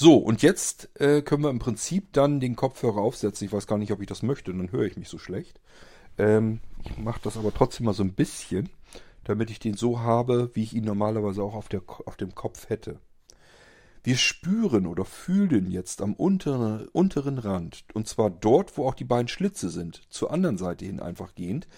[0.00, 3.46] So, und jetzt äh, können wir im Prinzip dann den Kopfhörer aufsetzen.
[3.46, 5.60] Ich weiß gar nicht, ob ich das möchte, dann höre ich mich so schlecht.
[6.18, 8.70] Ähm, ich mache das aber trotzdem mal so ein bisschen
[9.28, 12.70] damit ich den so habe, wie ich ihn normalerweise auch auf, der, auf dem Kopf
[12.70, 12.98] hätte.
[14.02, 19.04] Wir spüren oder fühlen jetzt am unteren, unteren Rand, und zwar dort, wo auch die
[19.04, 21.68] beiden Schlitze sind, zur anderen Seite hin einfach gehend,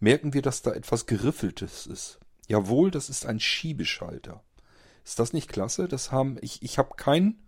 [0.00, 2.20] merken wir, dass da etwas Geriffeltes ist.
[2.46, 4.42] Jawohl, das ist ein Schiebeschalter.
[5.02, 5.88] Ist das nicht klasse?
[5.88, 7.42] Das haben, ich, ich habe keinen,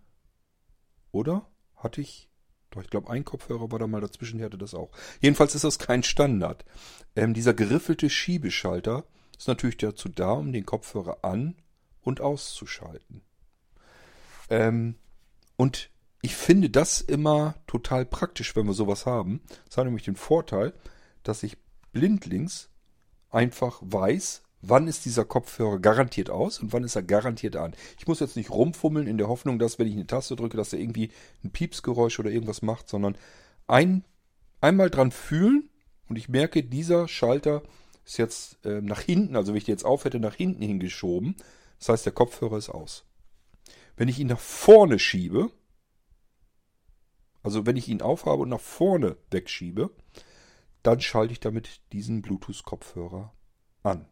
[1.12, 1.46] oder?
[1.76, 2.28] Hatte ich,
[2.70, 4.90] doch, ich glaube, ein Kopfhörer war da mal dazwischen, der hatte das auch.
[5.20, 6.64] Jedenfalls ist das kein Standard.
[7.16, 9.04] Ähm, dieser geriffelte Schiebeschalter,
[9.36, 11.56] ist natürlich dazu da, um den Kopfhörer an
[12.02, 13.22] und auszuschalten.
[14.50, 14.96] Ähm,
[15.56, 19.40] und ich finde das immer total praktisch, wenn wir sowas haben.
[19.66, 20.74] Das hat nämlich den Vorteil,
[21.22, 21.56] dass ich
[21.92, 22.68] blindlings
[23.30, 27.74] einfach weiß, wann ist dieser Kopfhörer garantiert aus und wann ist er garantiert an.
[27.98, 30.72] Ich muss jetzt nicht rumfummeln in der Hoffnung, dass wenn ich eine Taste drücke, dass
[30.72, 31.10] er irgendwie
[31.44, 33.16] ein Piepsgeräusch oder irgendwas macht, sondern
[33.66, 34.04] ein,
[34.60, 35.70] einmal dran fühlen
[36.08, 37.62] und ich merke, dieser Schalter
[38.04, 41.36] ist jetzt äh, nach hinten, also wenn ich den jetzt auf hätte, nach hinten hingeschoben.
[41.78, 43.04] Das heißt, der Kopfhörer ist aus.
[43.96, 45.50] Wenn ich ihn nach vorne schiebe,
[47.42, 49.90] also wenn ich ihn aufhabe und nach vorne wegschiebe,
[50.82, 53.32] dann schalte ich damit diesen Bluetooth-Kopfhörer
[53.82, 54.06] an.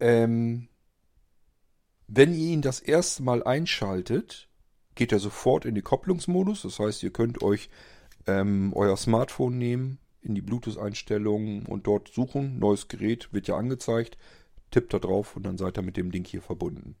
[0.00, 0.68] Ähm,
[2.06, 4.48] wenn ihr ihn das erste Mal einschaltet,
[4.94, 6.62] geht er sofort in den Kopplungsmodus.
[6.62, 7.70] Das heißt, ihr könnt euch
[8.26, 12.58] ähm, euer Smartphone nehmen, in die Bluetooth-Einstellungen und dort suchen.
[12.58, 14.16] Neues Gerät wird ja angezeigt.
[14.70, 16.96] Tippt da drauf und dann seid ihr mit dem Ding hier verbunden.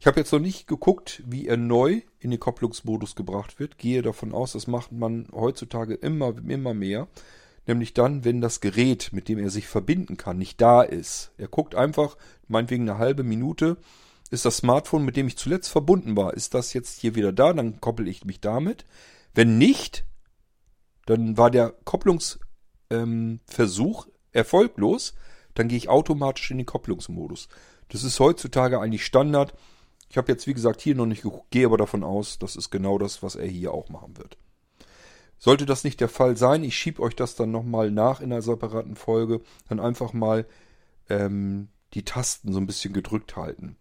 [0.00, 3.78] Ich habe jetzt noch nicht geguckt, wie er neu in den Kopplungsmodus gebracht wird.
[3.78, 7.06] Gehe davon aus, das macht man heutzutage immer, immer mehr.
[7.66, 11.30] Nämlich dann, wenn das Gerät, mit dem er sich verbinden kann, nicht da ist.
[11.38, 12.16] Er guckt einfach,
[12.48, 13.76] meinetwegen eine halbe Minute,
[14.30, 17.52] ist das Smartphone, mit dem ich zuletzt verbunden war, ist das jetzt hier wieder da,
[17.52, 18.84] dann koppel ich mich damit.
[19.34, 20.04] Wenn nicht,
[21.06, 22.40] dann war der Kopplungsversuch
[22.90, 23.40] ähm,
[24.32, 25.14] erfolglos,
[25.54, 27.48] dann gehe ich automatisch in den Kopplungsmodus.
[27.88, 29.52] Das ist heutzutage eigentlich Standard.
[30.08, 32.70] Ich habe jetzt, wie gesagt, hier noch nicht geguckt, gehe aber davon aus, das ist
[32.70, 34.38] genau das, was er hier auch machen wird.
[35.44, 38.42] Sollte das nicht der Fall sein, ich schiebe euch das dann nochmal nach in einer
[38.42, 40.46] separaten Folge, dann einfach mal
[41.10, 43.74] ähm, die Tasten so ein bisschen gedrückt halten.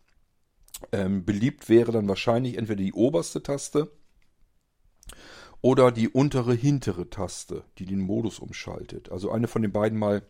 [0.91, 3.91] Ähm, beliebt wäre dann wahrscheinlich entweder die oberste Taste
[5.61, 9.11] oder die untere hintere Taste, die den Modus umschaltet.
[9.11, 10.23] Also eine von den beiden mal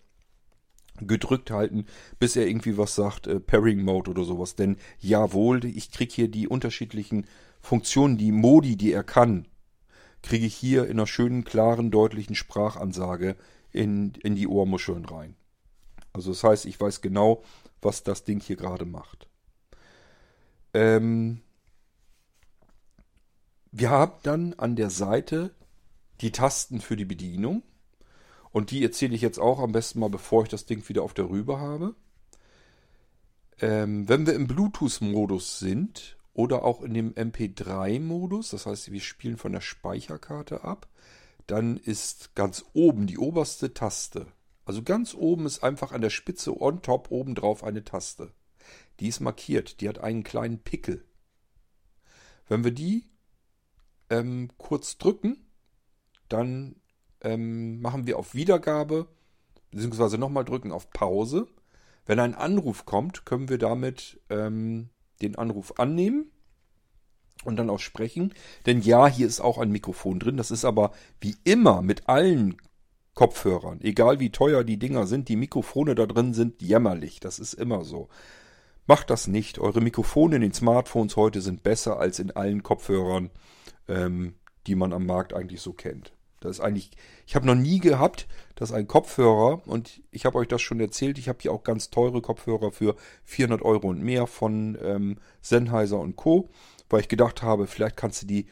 [0.99, 1.85] gedrückt halten,
[2.19, 4.57] bis er irgendwie was sagt, äh, Pairing Mode oder sowas.
[4.57, 7.25] Denn jawohl, ich kriege hier die unterschiedlichen
[7.61, 9.47] Funktionen, die Modi, die er kann,
[10.21, 13.35] kriege ich hier in einer schönen, klaren, deutlichen Sprachansage
[13.71, 15.35] in, in die Ohrmuscheln rein.
[16.13, 17.43] Also das heißt, ich weiß genau,
[17.81, 19.27] was das Ding hier gerade macht.
[20.73, 21.41] Ähm,
[23.71, 25.55] wir haben dann an der Seite
[26.21, 27.63] die Tasten für die Bedienung.
[28.51, 31.13] Und die erzähle ich jetzt auch am besten mal, bevor ich das Ding wieder auf
[31.13, 31.95] der Rübe habe.
[33.59, 39.37] Ähm, wenn wir im Bluetooth-Modus sind oder auch in dem MP3-Modus, das heißt, wir spielen
[39.37, 40.87] von der Speicherkarte ab,
[41.47, 44.27] dann ist ganz oben die oberste Taste.
[44.65, 48.31] Also ganz oben ist einfach an der Spitze on top oben drauf eine Taste.
[48.99, 51.03] Die ist markiert, die hat einen kleinen Pickel.
[52.47, 53.09] Wenn wir die
[54.09, 55.45] ähm, kurz drücken,
[56.29, 56.75] dann
[57.21, 59.07] ähm, machen wir auf Wiedergabe,
[59.71, 61.47] beziehungsweise nochmal drücken auf Pause.
[62.05, 64.89] Wenn ein Anruf kommt, können wir damit ähm,
[65.21, 66.31] den Anruf annehmen
[67.43, 68.33] und dann auch sprechen.
[68.65, 70.37] Denn ja, hier ist auch ein Mikrofon drin.
[70.37, 72.57] Das ist aber wie immer mit allen
[73.13, 77.19] Kopfhörern, egal wie teuer die Dinger sind, die Mikrofone da drin sind jämmerlich.
[77.19, 78.07] Das ist immer so.
[78.87, 79.59] Macht das nicht.
[79.59, 83.29] Eure Mikrofone in den Smartphones heute sind besser als in allen Kopfhörern,
[83.87, 86.13] ähm, die man am Markt eigentlich so kennt.
[86.41, 86.91] Das ist eigentlich,
[87.25, 91.17] ich habe noch nie gehabt, dass ein Kopfhörer, und ich habe euch das schon erzählt,
[91.17, 95.99] ich habe hier auch ganz teure Kopfhörer für 400 Euro und mehr von ähm, Sennheiser
[95.99, 96.49] und Co.,
[96.89, 98.47] weil ich gedacht habe, vielleicht kannst du die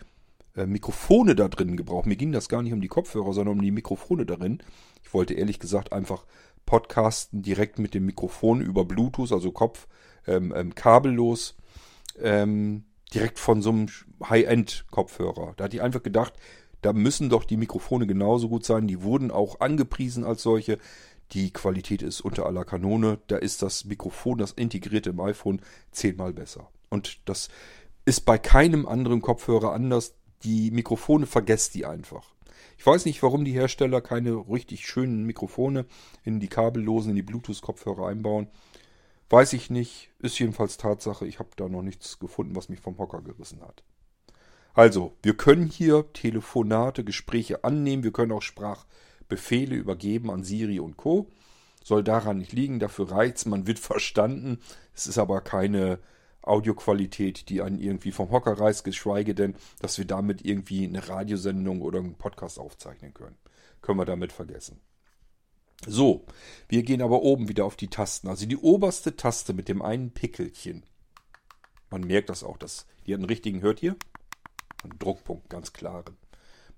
[0.56, 2.10] äh, Mikrofone da drin gebrauchen.
[2.10, 4.60] Mir ging das gar nicht um die Kopfhörer, sondern um die Mikrofone darin.
[5.04, 6.26] Ich wollte ehrlich gesagt einfach
[6.66, 9.88] podcasten direkt mit dem Mikrofon über Bluetooth, also Kopf,
[10.28, 11.58] ähm, ähm, kabellos,
[12.22, 13.88] ähm, direkt von so einem
[14.24, 15.54] High-End-Kopfhörer.
[15.58, 16.34] Da hatte ich einfach gedacht,
[16.82, 18.88] da müssen doch die Mikrofone genauso gut sein.
[18.88, 20.78] Die wurden auch angepriesen als solche.
[21.32, 23.20] Die Qualität ist unter aller Kanone.
[23.28, 25.62] Da ist das Mikrofon, das integrierte im iPhone,
[25.92, 26.70] zehnmal besser.
[26.90, 27.50] Und das
[28.06, 30.16] ist bei keinem anderen Kopfhörer anders.
[30.44, 32.34] Die Mikrofone vergesst die einfach.
[32.78, 35.86] Ich weiß nicht, warum die Hersteller keine richtig schönen Mikrofone
[36.24, 38.48] in die kabellosen, in die Bluetooth-Kopfhörer einbauen.
[39.30, 40.10] Weiß ich nicht.
[40.20, 41.28] Ist jedenfalls Tatsache.
[41.28, 43.84] Ich habe da noch nichts gefunden, was mich vom Hocker gerissen hat.
[44.74, 48.04] Also, wir können hier Telefonate, Gespräche annehmen.
[48.04, 51.28] Wir können auch Sprachbefehle übergeben an Siri und Co.
[51.84, 52.80] Soll daran nicht liegen.
[52.80, 54.60] Dafür reizt man wird verstanden.
[54.94, 56.00] Es ist aber keine
[56.42, 61.82] Audioqualität, die einen irgendwie vom Hocker reißt, geschweige denn, dass wir damit irgendwie eine Radiosendung
[61.82, 63.38] oder einen Podcast aufzeichnen können.
[63.82, 64.80] Können wir damit vergessen.
[65.88, 66.26] So,
[66.68, 68.28] wir gehen aber oben wieder auf die Tasten.
[68.28, 70.84] Also die oberste Taste mit dem einen Pickelchen.
[71.90, 73.96] Man merkt das auch, dass die einen richtigen, hört ihr?
[74.84, 76.18] Einen Druckpunkt, ganz klaren.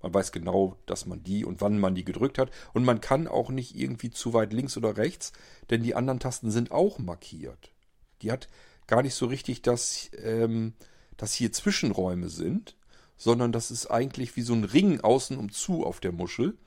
[0.02, 2.50] Man weiß genau, dass man die und wann man die gedrückt hat.
[2.72, 5.32] Und man kann auch nicht irgendwie zu weit links oder rechts,
[5.70, 7.72] denn die anderen Tasten sind auch markiert.
[8.20, 8.48] Die hat
[8.88, 10.74] gar nicht so richtig, dass, ähm,
[11.16, 12.76] dass hier Zwischenräume sind,
[13.16, 16.58] sondern das ist eigentlich wie so ein Ring außen um zu auf der Muschel.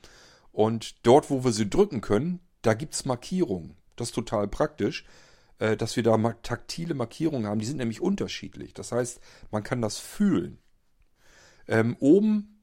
[0.53, 3.75] Und dort, wo wir sie drücken können, da gibt es Markierungen.
[3.97, 5.05] Das ist total praktisch,
[5.59, 7.59] äh, dass wir da taktile Markierungen haben.
[7.59, 8.73] Die sind nämlich unterschiedlich.
[8.73, 9.19] Das heißt,
[9.51, 10.57] man kann das fühlen.
[11.67, 12.61] Ähm, oben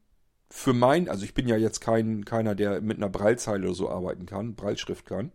[0.50, 3.90] für mein, also ich bin ja jetzt kein, keiner, der mit einer Breilzeile oder so
[3.90, 5.32] arbeiten kann, Breilschrift kann.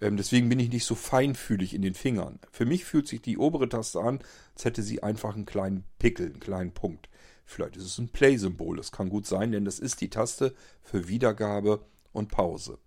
[0.00, 2.38] Ähm, deswegen bin ich nicht so feinfühlig in den Fingern.
[2.50, 4.20] Für mich fühlt sich die obere Taste an,
[4.54, 7.08] als hätte sie einfach einen kleinen Pickel, einen kleinen Punkt.
[7.44, 11.08] Vielleicht ist es ein Play-Symbol, das kann gut sein, denn das ist die Taste für
[11.08, 12.78] Wiedergabe und Pause.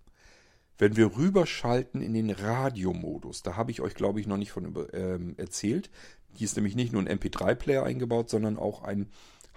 [0.78, 4.88] Wenn wir rüberschalten in den Radiomodus, da habe ich euch, glaube ich, noch nicht von
[4.92, 5.90] ähm, erzählt.
[6.34, 9.08] Hier ist nämlich nicht nur ein MP3-Player eingebaut, sondern auch ein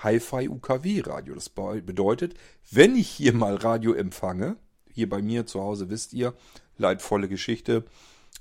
[0.03, 1.35] Hi-Fi-UKW-Radio.
[1.35, 2.33] Das bedeutet,
[2.71, 4.57] wenn ich hier mal Radio empfange,
[4.91, 6.33] hier bei mir zu Hause wisst ihr,
[6.77, 7.85] leidvolle Geschichte.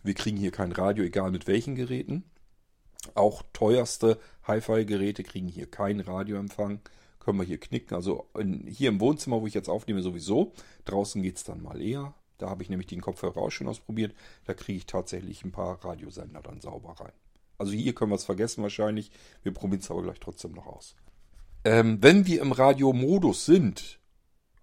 [0.02, 2.24] Wir kriegen hier kein Radio, egal mit welchen Geräten.
[3.14, 6.80] Auch teuerste Hi-Fi-Geräte kriegen hier keinen Radioempfang.
[7.18, 7.94] Können wir hier knicken.
[7.94, 10.52] Also in, hier im Wohnzimmer, wo ich jetzt aufnehme, sowieso.
[10.86, 12.14] Draußen geht es dann mal eher.
[12.38, 14.14] Da habe ich nämlich den Kopfhörer auch schon ausprobiert.
[14.46, 17.12] Da kriege ich tatsächlich ein paar Radiosender dann sauber rein.
[17.58, 19.10] Also hier können wir es vergessen wahrscheinlich.
[19.42, 20.94] Wir probieren es aber gleich trotzdem noch aus.
[21.64, 23.98] Ähm, wenn wir im Radiomodus sind,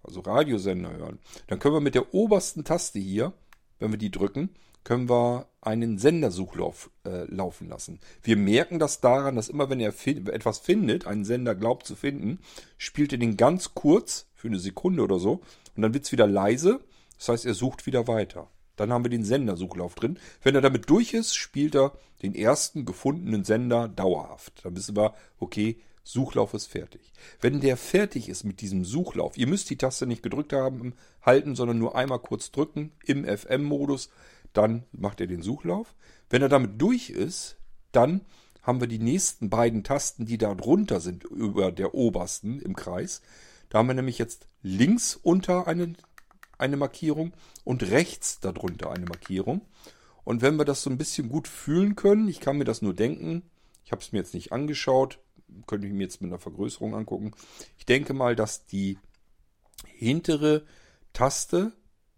[0.02, 3.32] also Radiosender hören, dann können wir mit der obersten Taste hier,
[3.78, 4.50] wenn wir die drücken,
[4.84, 8.00] können wir einen Sendersuchlauf äh, laufen lassen.
[8.22, 12.38] Wir merken das daran, dass immer wenn er etwas findet, einen Sender glaubt zu finden,
[12.78, 15.42] spielt er den ganz kurz für eine Sekunde oder so
[15.76, 16.80] und dann wird es wieder leise.
[17.18, 18.48] Das heißt, er sucht wieder weiter.
[18.76, 20.18] Dann haben wir den Sendersuchlauf drin.
[20.42, 21.92] Wenn er damit durch ist, spielt er
[22.22, 24.64] den ersten gefundenen Sender dauerhaft.
[24.64, 25.80] Dann wissen wir, okay,
[26.10, 27.12] Suchlauf ist fertig.
[27.38, 31.54] Wenn der fertig ist mit diesem Suchlauf, ihr müsst die Taste nicht gedrückt haben, halten,
[31.54, 34.08] sondern nur einmal kurz drücken im FM-Modus,
[34.54, 35.94] dann macht er den Suchlauf.
[36.30, 37.58] Wenn er damit durch ist,
[37.92, 38.22] dann
[38.62, 43.20] haben wir die nächsten beiden Tasten, die da drunter sind, über der obersten im Kreis.
[43.68, 45.92] Da haben wir nämlich jetzt links unter eine
[46.56, 47.34] eine Markierung
[47.64, 49.60] und rechts darunter eine Markierung.
[50.24, 52.94] Und wenn wir das so ein bisschen gut fühlen können, ich kann mir das nur
[52.94, 53.42] denken,
[53.84, 55.20] ich habe es mir jetzt nicht angeschaut,
[55.66, 57.32] könnte ich mir jetzt mit einer Vergrößerung angucken.
[57.78, 58.98] Ich denke mal, dass die
[59.86, 60.64] hintere
[61.12, 61.72] Taste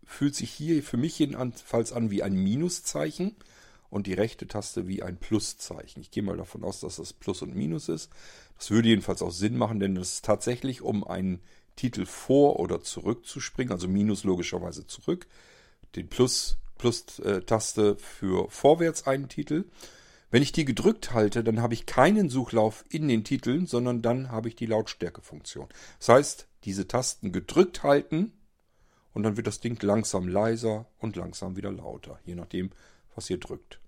[0.04, 3.36] fühlt sich hier für mich jedenfalls an wie ein Minuszeichen
[3.90, 6.00] und die rechte Taste wie ein Pluszeichen.
[6.00, 8.10] Ich gehe mal davon aus, dass das Plus und Minus ist.
[8.56, 11.40] Das würde jedenfalls auch Sinn machen, denn es ist tatsächlich um einen
[11.76, 15.26] Titel vor oder zurück zu springen, also Minus logischerweise zurück,
[15.96, 19.64] den Plus, Plus-Taste für vorwärts einen Titel.
[20.30, 24.30] Wenn ich die gedrückt halte, dann habe ich keinen Suchlauf in den Titeln, sondern dann
[24.30, 25.68] habe ich die Lautstärkefunktion.
[25.98, 28.32] Das heißt, diese Tasten gedrückt halten
[29.12, 32.70] und dann wird das Ding langsam leiser und langsam wieder lauter, je nachdem,
[33.14, 33.80] was ihr drückt.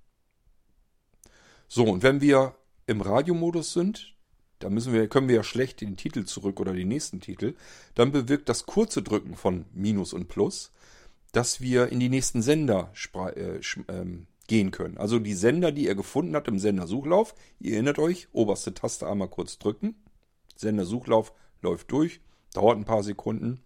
[1.69, 4.15] So, und wenn wir im Radiomodus sind,
[4.59, 7.55] da müssen wir, können wir ja schlecht den Titel zurück oder den nächsten Titel.
[7.95, 10.71] Dann bewirkt das kurze Drücken von Minus und Plus,
[11.33, 14.99] dass wir in die nächsten Sender äh, ähm, gehen können.
[14.99, 17.35] Also die Sender, die er gefunden hat im Sendersuchlauf.
[17.59, 19.95] Ihr erinnert euch, oberste Taste einmal kurz drücken.
[20.57, 21.33] Sendersuchlauf
[21.63, 22.21] läuft durch,
[22.53, 23.63] dauert ein paar Sekunden.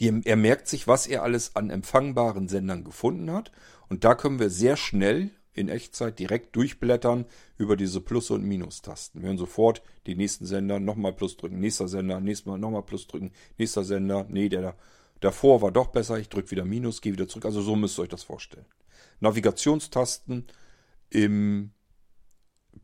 [0.00, 3.52] Die, er merkt sich, was er alles an empfangbaren Sendern gefunden hat.
[3.90, 7.26] Und da können wir sehr schnell in Echtzeit direkt durchblättern
[7.58, 9.20] über diese Plus- und Minus-Tasten.
[9.20, 13.06] Wir hören sofort die nächsten Sender, nochmal Plus drücken, nächster Sender, nächstes Mal nochmal Plus
[13.06, 14.76] drücken, nächster Sender, nee, der
[15.20, 17.44] davor war doch besser, ich drücke wieder Minus, gehe wieder zurück.
[17.44, 18.64] Also so müsst ihr euch das vorstellen.
[19.20, 20.46] Navigationstasten
[21.10, 21.72] im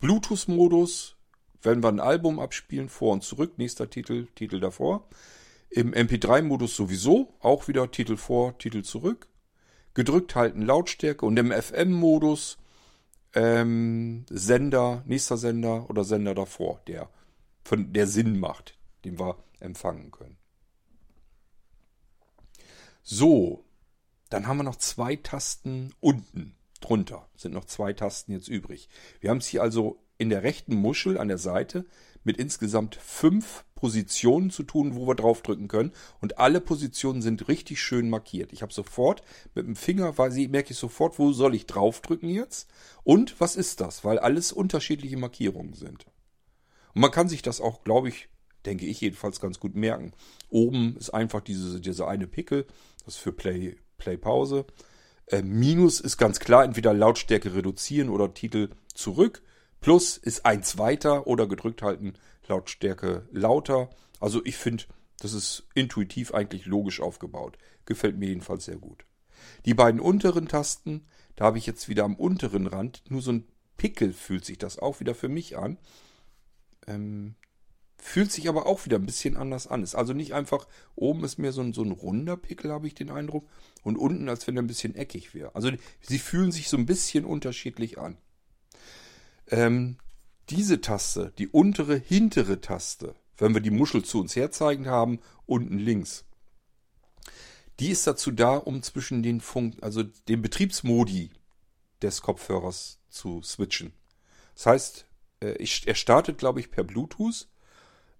[0.01, 1.17] Bluetooth-Modus,
[1.63, 5.09] wenn wir ein Album abspielen, vor und zurück, nächster Titel, Titel davor.
[5.71, 9.29] Im MP3-Modus sowieso, auch wieder Titel vor, Titel zurück.
[9.95, 12.59] Gedrückt halten Lautstärke und im FM-Modus
[13.35, 17.09] ähm, Sender, nächster Sender oder Sender davor, der,
[17.65, 20.37] von, der Sinn macht, den wir empfangen können.
[23.03, 23.65] So,
[24.35, 27.29] dann haben wir noch zwei Tasten unten drunter.
[27.37, 28.89] Sind noch zwei Tasten jetzt übrig.
[29.21, 31.87] Wir haben es hier also in der rechten Muschel an der Seite
[32.25, 35.93] mit insgesamt fünf Positionen zu tun, wo wir draufdrücken können.
[36.21, 38.53] Und alle Positionen sind richtig schön markiert.
[38.53, 39.23] Ich habe sofort
[39.55, 42.69] mit dem Finger, weil sie merke ich sofort, wo soll ich draufdrücken jetzt
[43.05, 46.07] und was ist das, weil alles unterschiedliche Markierungen sind.
[46.93, 48.29] Und man kann sich das auch, glaube ich,
[48.67, 50.13] denke ich jedenfalls ganz gut merken.
[50.49, 52.67] Oben ist einfach diese, diese eine Pickel,
[53.05, 54.67] das ist für Play, Play Pause.
[55.27, 59.43] Äh, Minus ist ganz klar, entweder Lautstärke reduzieren oder Titel zurück.
[59.81, 62.13] Plus ist eins weiter oder gedrückt halten
[62.47, 63.89] Lautstärke lauter.
[64.21, 64.85] Also ich finde,
[65.21, 67.57] das ist intuitiv eigentlich logisch aufgebaut.
[67.87, 69.07] Gefällt mir jedenfalls sehr gut.
[69.65, 73.47] Die beiden unteren Tasten, da habe ich jetzt wieder am unteren Rand nur so ein
[73.79, 75.79] Pickel fühlt sich das auch wieder für mich an.
[76.87, 77.35] Ähm,
[78.07, 79.83] fühlt sich aber auch wieder ein bisschen anders an.
[79.83, 82.95] Ist also nicht einfach, oben ist mehr so ein, so ein runder Pickel, habe ich
[82.95, 83.49] den Eindruck,
[83.83, 85.55] und unten, als wenn er ein bisschen eckig wäre.
[85.55, 85.71] Also
[86.03, 88.19] sie fühlen sich so ein bisschen unterschiedlich an.
[89.49, 89.97] Ähm,
[90.51, 95.79] diese Taste, die untere, hintere Taste, wenn wir die Muschel zu uns herzeigen haben, unten
[95.79, 96.27] links,
[97.81, 101.31] die ist dazu da, um zwischen den Funk, also den Betriebsmodi
[102.03, 103.95] des Kopfhörers zu switchen.
[104.55, 105.07] Das heißt,
[105.41, 107.49] äh, er startet, glaube ich, per Bluetooth.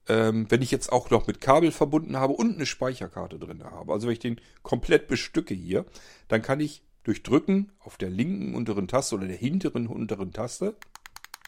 [0.07, 3.93] Ähm, wenn ich jetzt auch noch mit Kabel verbunden habe und eine Speicherkarte drin habe,
[3.93, 5.87] also wenn ich den komplett bestücke hier,
[6.29, 10.77] dann kann ich durch Drücken auf der linken unteren Taste oder der hinteren unteren Taste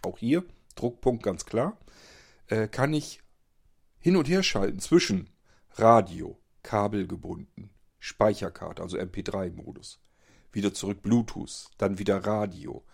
[0.03, 0.45] auch hier,
[0.75, 1.77] Druckpunkt ganz klar,
[2.47, 3.21] äh, kann ich
[3.99, 5.31] hin und her schalten zwischen
[5.73, 10.01] Radio, kabelgebunden, Speicherkarte, also MP3-Modus,
[10.53, 12.85] wieder zurück Bluetooth, dann wieder Radio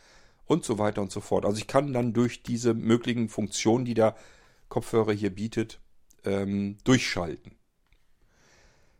[0.46, 1.44] und so weiter und so fort.
[1.44, 4.16] Also ich kann dann durch diese möglichen Funktionen, die der
[4.72, 5.82] Kopfhörer hier bietet,
[6.24, 7.58] ähm, durchschalten.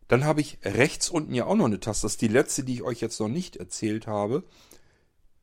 [0.06, 2.04] Dann habe ich rechts unten ja auch noch eine Taste.
[2.04, 4.44] Das ist die letzte, die ich euch jetzt noch nicht erzählt habe.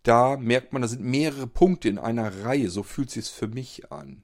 [0.03, 2.69] da merkt man, da sind mehrere Punkte in einer Reihe.
[2.69, 4.21] So fühlt sich für mich an.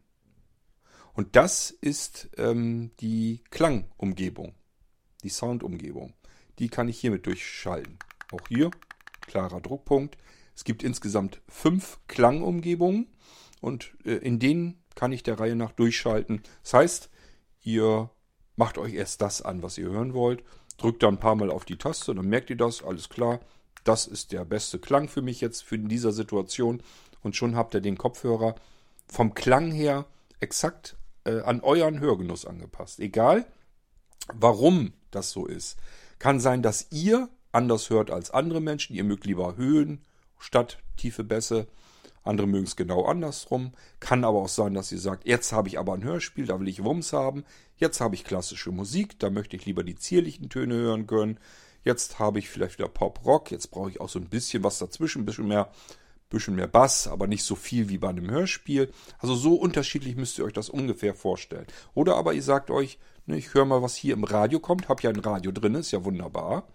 [1.13, 4.53] Und das ist ähm, die Klangumgebung,
[5.23, 6.13] die Soundumgebung.
[6.59, 7.97] Die kann ich hiermit durchschalten.
[8.31, 8.69] Auch hier,
[9.21, 10.17] klarer Druckpunkt.
[10.55, 13.07] Es gibt insgesamt fünf Klangumgebungen
[13.59, 16.41] und äh, in denen kann ich der Reihe nach durchschalten.
[16.63, 17.09] Das heißt,
[17.61, 18.09] ihr
[18.55, 20.43] macht euch erst das an, was ihr hören wollt,
[20.77, 23.39] drückt da ein paar Mal auf die Taste, dann merkt ihr das, alles klar.
[23.83, 26.81] Das ist der beste Klang für mich jetzt für in dieser Situation
[27.21, 28.55] und schon habt ihr den Kopfhörer
[29.07, 30.05] vom Klang her
[30.39, 32.99] exakt äh, an euren Hörgenuss angepasst.
[32.99, 33.45] Egal,
[34.33, 35.77] warum das so ist.
[36.17, 38.95] Kann sein, dass ihr anders hört als andere Menschen.
[38.95, 40.03] Ihr mögt lieber Höhen
[40.39, 41.67] statt tiefe Bässe.
[42.25, 43.71] Andere mögen es genau andersrum.
[43.99, 46.67] Kann aber auch sein, dass ihr sagt, jetzt habe ich aber ein Hörspiel, da will
[46.67, 47.45] ich Wumms haben.
[47.77, 51.39] Jetzt habe ich klassische Musik, da möchte ich lieber die zierlichen Töne hören können.
[51.83, 55.21] Jetzt habe ich vielleicht wieder Pop-Rock, jetzt brauche ich auch so ein bisschen was dazwischen,
[55.21, 55.69] ein bisschen mehr,
[56.29, 58.91] bisschen mehr Bass, aber nicht so viel wie bei einem Hörspiel.
[59.19, 61.67] Also so unterschiedlich müsst ihr euch das ungefähr vorstellen.
[61.93, 62.97] Oder aber ihr sagt euch,
[63.27, 65.91] ne, ich höre mal, was hier im Radio kommt, habe ja ein Radio drin, ist
[65.91, 66.67] ja wunderbar.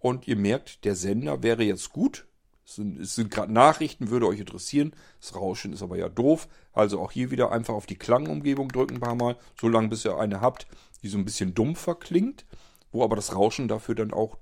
[0.00, 2.26] Und ihr merkt, der Sender wäre jetzt gut,
[2.68, 4.92] es sind, sind gerade Nachrichten, würde euch interessieren.
[5.20, 6.48] Das Rauschen ist aber ja doof.
[6.74, 10.04] Also auch hier wieder einfach auf die Klangumgebung drücken ein paar Mal, so lange bis
[10.04, 10.66] ihr eine habt,
[11.02, 12.44] die so ein bisschen dumpfer klingt,
[12.92, 14.36] wo aber das Rauschen dafür dann auch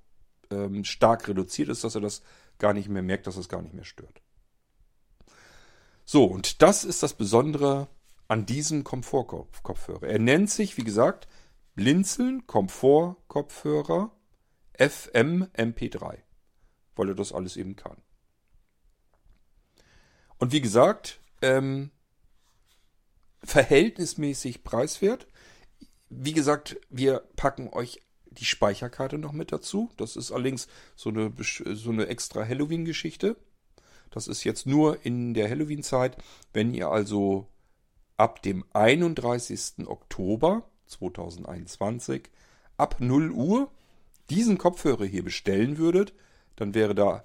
[0.50, 2.22] ähm, stark reduziert ist, dass ihr das
[2.58, 4.20] gar nicht mehr merkt, dass es gar nicht mehr stört.
[6.04, 7.86] So, und das ist das Besondere
[8.26, 10.08] an diesem Komfortkopfhörer.
[10.08, 11.28] Er nennt sich, wie gesagt,
[11.76, 14.10] Blinzeln Komfort-Kopfhörer
[14.78, 16.18] FM MP3,
[16.96, 17.98] weil er das alles eben kann.
[20.38, 21.90] Und wie gesagt, ähm,
[23.42, 25.26] verhältnismäßig preiswert.
[26.08, 29.90] Wie gesagt, wir packen euch die Speicherkarte noch mit dazu.
[29.96, 33.36] Das ist allerdings so eine, so eine extra Halloween-Geschichte.
[34.10, 36.16] Das ist jetzt nur in der Halloween-Zeit.
[36.52, 37.48] Wenn ihr also
[38.16, 39.86] ab dem 31.
[39.86, 42.30] Oktober 2021
[42.76, 43.70] ab 0 Uhr
[44.30, 46.12] diesen Kopfhörer hier bestellen würdet,
[46.56, 47.24] dann wäre da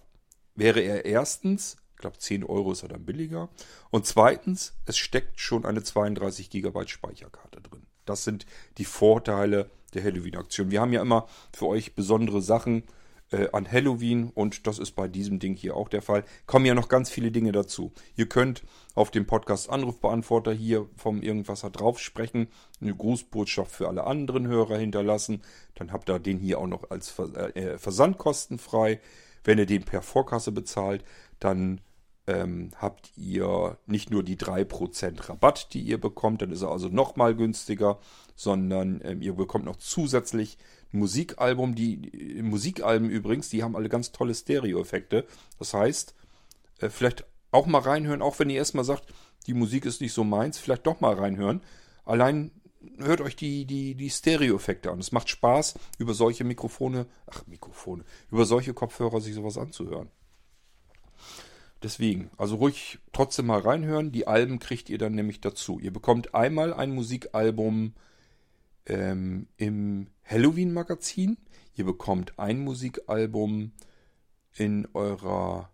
[0.55, 3.49] wäre er erstens glaube, 10 Euro ist er dann billiger.
[3.89, 7.85] Und zweitens, es steckt schon eine 32 GB Speicherkarte drin.
[8.05, 8.45] Das sind
[8.77, 10.71] die Vorteile der Halloween-Aktion.
[10.71, 12.83] Wir haben ja immer für euch besondere Sachen
[13.31, 16.23] äh, an Halloween und das ist bei diesem Ding hier auch der Fall.
[16.45, 17.91] Kommen ja noch ganz viele Dinge dazu.
[18.15, 18.63] Ihr könnt
[18.95, 22.47] auf dem Podcast Anrufbeantworter hier vom Irgendwasser drauf sprechen,
[22.81, 25.41] eine Grußbotschaft für alle anderen Hörer hinterlassen.
[25.75, 28.99] Dann habt ihr den hier auch noch als äh, Versand kostenfrei.
[29.43, 31.03] Wenn ihr den per Vorkasse bezahlt,
[31.39, 31.81] dann
[32.31, 36.87] ähm, habt ihr nicht nur die 3% Rabatt, die ihr bekommt, dann ist er also
[36.87, 37.99] nochmal günstiger,
[38.35, 40.57] sondern ähm, ihr bekommt noch zusätzlich
[40.93, 41.75] ein Musikalbum.
[41.75, 45.25] Die, die Musikalben übrigens, die haben alle ganz tolle Stereo-Effekte.
[45.59, 46.15] Das heißt,
[46.79, 49.13] äh, vielleicht auch mal reinhören, auch wenn ihr erstmal sagt,
[49.47, 51.61] die Musik ist nicht so meins, vielleicht doch mal reinhören.
[52.05, 52.51] Allein
[52.97, 54.99] hört euch die, die, die Stereo-Effekte an.
[54.99, 60.09] Es macht Spaß, über solche Mikrofone, ach Mikrofone, über solche Kopfhörer sich sowas anzuhören.
[61.83, 64.11] Deswegen, also ruhig trotzdem mal reinhören.
[64.11, 65.79] Die Alben kriegt ihr dann nämlich dazu.
[65.79, 67.93] Ihr bekommt einmal ein Musikalbum
[68.85, 71.37] ähm, im Halloween-Magazin.
[71.75, 73.71] Ihr bekommt ein Musikalbum
[74.53, 75.71] in eurer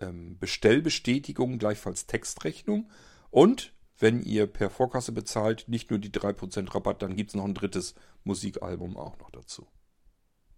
[0.00, 2.90] ähm, Bestellbestätigung, gleichfalls Textrechnung.
[3.30, 7.44] Und wenn ihr per Vorkasse bezahlt, nicht nur die 3% Rabatt, dann gibt es noch
[7.44, 7.94] ein drittes
[8.24, 9.68] Musikalbum auch noch dazu.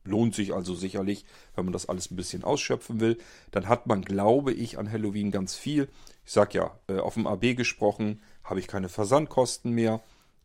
[0.06, 3.18] Lohnt sich also sicherlich, wenn man das alles ein bisschen ausschöpfen will.
[3.50, 5.88] Dann hat man, glaube ich, an Halloween ganz viel.
[6.24, 10.02] Ich sag ja, äh, auf dem AB gesprochen, habe ich keine Versandkosten mehr.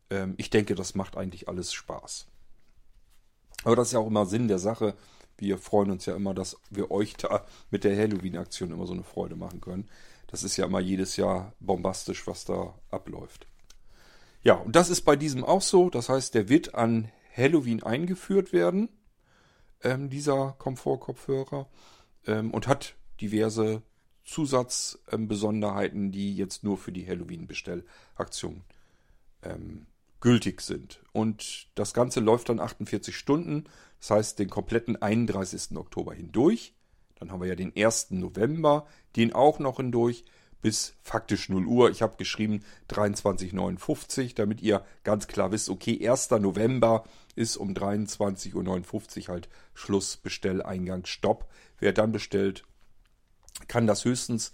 [0.09, 2.27] Ähm, ich denke, das macht eigentlich alles Spaß.
[3.63, 4.95] Aber das ist ja auch immer Sinn der Sache.
[5.37, 9.03] Wir freuen uns ja immer, dass wir euch da mit der Halloween-Aktion immer so eine
[9.03, 9.87] Freude machen können.
[10.27, 13.47] Das ist ja immer jedes Jahr bombastisch, was da abläuft.
[14.43, 15.89] Ja, und das ist bei diesem auch so.
[15.89, 18.89] Das heißt, der wird an Halloween eingeführt werden
[19.83, 21.67] ähm, dieser Komfortkopfhörer
[22.27, 23.81] ähm, und hat diverse
[24.23, 28.61] Zusatzbesonderheiten, ähm, die jetzt nur für die Halloween-Bestellaktion
[29.43, 29.87] ähm,
[30.19, 31.01] gültig sind.
[31.11, 33.65] Und das Ganze läuft dann 48 Stunden,
[33.99, 35.75] das heißt den kompletten 31.
[35.75, 36.73] Oktober hindurch.
[37.19, 38.11] Dann haben wir ja den 1.
[38.11, 40.23] November, den auch noch hindurch
[40.61, 41.89] bis faktisch 0 Uhr.
[41.89, 46.29] Ich habe geschrieben 23.59, damit ihr ganz klar wisst, okay, 1.
[46.31, 47.03] November
[47.35, 51.49] ist um 23.59 Uhr halt Schluss, Bestell, Eingang, Stopp.
[51.79, 52.63] Wer dann bestellt,
[53.67, 54.53] kann das höchstens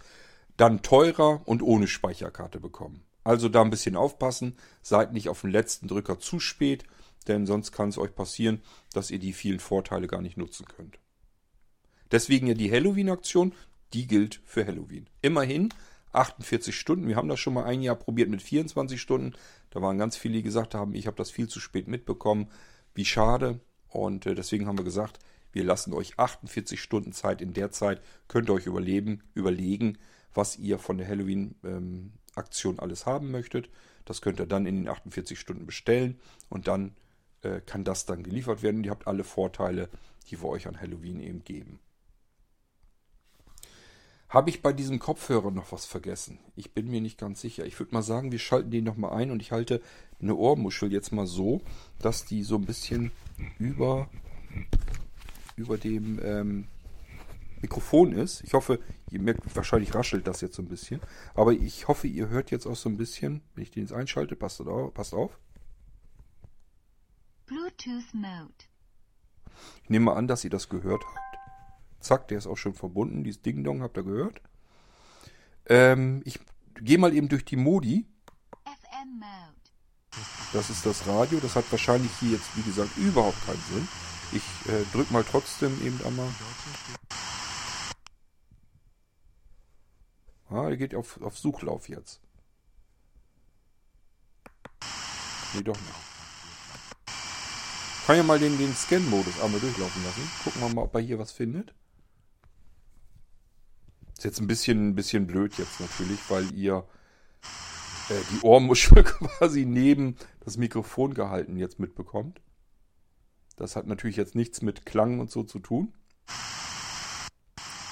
[0.57, 3.03] dann teurer und ohne Speicherkarte bekommen.
[3.23, 6.85] Also da ein bisschen aufpassen, seid nicht auf den letzten Drücker zu spät,
[7.27, 8.61] denn sonst kann es euch passieren,
[8.93, 10.97] dass ihr die vielen Vorteile gar nicht nutzen könnt.
[12.11, 13.53] Deswegen ja die Halloween-Aktion,
[13.93, 15.09] die gilt für Halloween.
[15.21, 15.73] Immerhin
[16.13, 17.07] 48 Stunden.
[17.07, 19.33] Wir haben das schon mal ein Jahr probiert mit 24 Stunden.
[19.69, 22.49] Da waren ganz viele, die gesagt haben, ich habe das viel zu spät mitbekommen.
[22.93, 23.59] Wie schade.
[23.89, 25.19] Und äh, deswegen haben wir gesagt,
[25.51, 27.41] wir lassen euch 48 Stunden Zeit.
[27.41, 29.97] In der Zeit könnt ihr euch überleben, überlegen,
[30.33, 33.69] was ihr von der Halloween-Aktion ähm, alles haben möchtet.
[34.05, 36.95] Das könnt ihr dann in den 48 Stunden bestellen und dann
[37.41, 38.83] äh, kann das dann geliefert werden.
[38.83, 39.89] Ihr habt alle Vorteile,
[40.29, 41.79] die wir euch an Halloween eben geben.
[44.29, 46.39] Habe ich bei diesem Kopfhörer noch was vergessen?
[46.55, 47.65] Ich bin mir nicht ganz sicher.
[47.65, 49.81] Ich würde mal sagen, wir schalten den nochmal ein und ich halte
[50.21, 51.61] eine Ohrmuschel jetzt mal so,
[51.99, 53.11] dass die so ein bisschen
[53.57, 54.09] über,
[55.55, 56.67] über dem ähm,
[57.61, 58.43] Mikrofon ist.
[58.43, 58.79] Ich hoffe,
[59.11, 60.99] ihr merkt, wahrscheinlich raschelt das jetzt so ein bisschen.
[61.33, 64.35] Aber ich hoffe, ihr hört jetzt auch so ein bisschen, wenn ich den jetzt einschalte,
[64.35, 65.39] passt, auf, passt auf.
[67.45, 68.65] Bluetooth Mode.
[69.83, 71.36] Ich nehme mal an, dass ihr das gehört habt.
[71.99, 73.23] Zack, der ist auch schon verbunden.
[73.23, 74.41] Dieses Ding-Dong habt ihr gehört.
[75.67, 76.39] Ähm, ich
[76.75, 78.05] gehe mal eben durch die Modi.
[78.63, 79.57] FM Mode.
[80.53, 81.39] Das ist das Radio.
[81.39, 83.87] Das hat wahrscheinlich hier jetzt, wie gesagt, überhaupt keinen Sinn.
[84.31, 86.27] Ich äh, drücke mal trotzdem eben einmal.
[90.49, 92.21] Ah, er geht auf, auf Suchlauf jetzt.
[95.53, 96.07] Nee, doch nicht.
[98.05, 100.31] Kann ja mal den, den Scan-Modus einmal durchlaufen lassen.
[100.43, 101.73] Gucken wir mal, ob er hier was findet.
[104.17, 106.87] Ist jetzt ein bisschen, ein bisschen blöd jetzt natürlich, weil ihr
[108.09, 112.41] äh, die Ohrmuschel quasi neben das Mikrofon gehalten jetzt mitbekommt.
[113.57, 115.93] Das hat natürlich jetzt nichts mit Klang und so zu tun.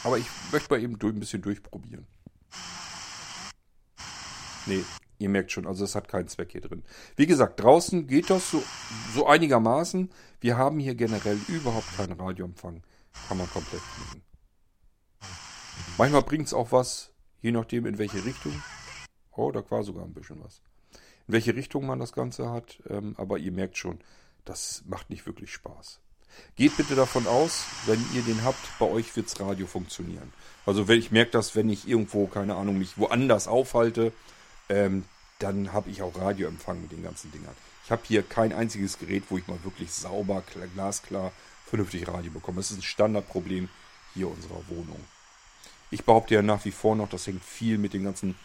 [0.04, 2.08] Aber ich möchte mal eben durch, ein bisschen durchprobieren.
[4.66, 4.84] Nee,
[5.20, 6.82] ihr merkt schon, also es hat keinen Zweck hier drin.
[7.18, 8.64] Wie gesagt, draußen geht das so,
[9.14, 10.10] so einigermaßen.
[10.42, 12.82] Wir haben hier generell überhaupt keinen Radioempfang.
[13.28, 14.35] Kann man komplett knicken.
[15.98, 18.62] Manchmal bringt es auch was, je nachdem in welche Richtung.
[19.32, 20.62] Oh, da war sogar ein bisschen was.
[21.28, 22.80] In welche Richtung man das Ganze hat.
[22.90, 24.00] Ähm, aber ihr merkt schon,
[24.44, 26.02] das macht nicht wirklich Spaß.
[26.58, 30.34] Geht bitte davon aus, wenn ihr den habt, bei euch wirds Radio funktionieren.
[30.66, 34.12] Also wenn ich merke das, wenn ich irgendwo, keine Ahnung, mich woanders aufhalte,
[34.68, 35.06] ähm,
[35.40, 37.56] dann habe ich auch Radioempfang mit den ganzen Dingern.
[37.86, 40.44] Ich habe hier kein einziges Gerät, wo ich mal wirklich sauber,
[40.74, 41.32] glasklar,
[41.66, 42.58] vernünftig Radio bekomme.
[42.58, 43.70] Das ist ein Standardproblem
[44.14, 45.00] hier unserer Wohnung.
[45.92, 48.36] Ich behaupte ja nach wie vor noch, das hängt viel mit den ganzen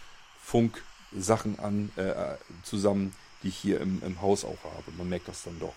[0.42, 4.92] Funksachen an, äh, zusammen, die ich hier im, im, Haus auch habe.
[4.98, 5.74] Man merkt das dann doch.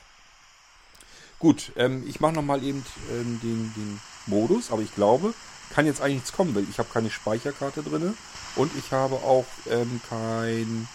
[1.39, 5.33] Gut, ähm, ich mache nochmal eben ähm, den, den Modus, aber ich glaube,
[5.71, 8.15] kann jetzt eigentlich nichts kommen, weil ich habe keine Speicherkarte drin
[8.55, 10.87] und ich habe auch ähm, kein,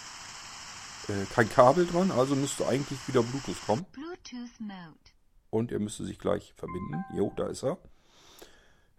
[1.08, 3.84] äh, kein Kabel dran, also müsste eigentlich wieder Bluetooth kommen.
[3.92, 5.08] Bluetooth Mode.
[5.50, 7.04] Und er müsste sich gleich verbinden.
[7.14, 7.78] Jo, da ist er.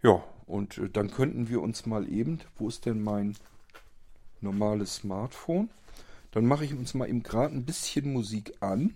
[0.02, 3.36] Ja, und äh, dann könnten wir uns mal eben, wo ist denn mein
[4.40, 5.70] normales Smartphone?
[6.30, 8.94] Dann mache ich uns mal eben gerade ein bisschen Musik an.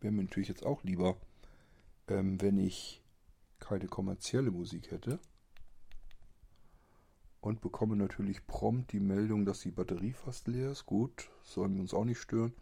[0.00, 1.16] Wäre mir natürlich jetzt auch lieber,
[2.08, 3.02] ähm, wenn ich
[3.58, 5.18] keine kommerzielle Musik hätte.
[7.40, 10.86] Und bekomme natürlich prompt die Meldung, dass die Batterie fast leer ist.
[10.86, 12.52] Gut, sollen wir uns auch nicht stören.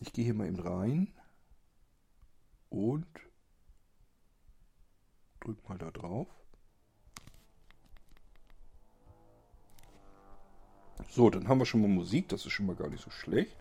[0.00, 1.08] Ich gehe hier mal eben rein.
[2.70, 3.06] Und
[5.40, 6.28] drück mal da drauf.
[11.10, 12.28] So, dann haben wir schon mal Musik.
[12.28, 13.56] Das ist schon mal gar nicht so schlecht.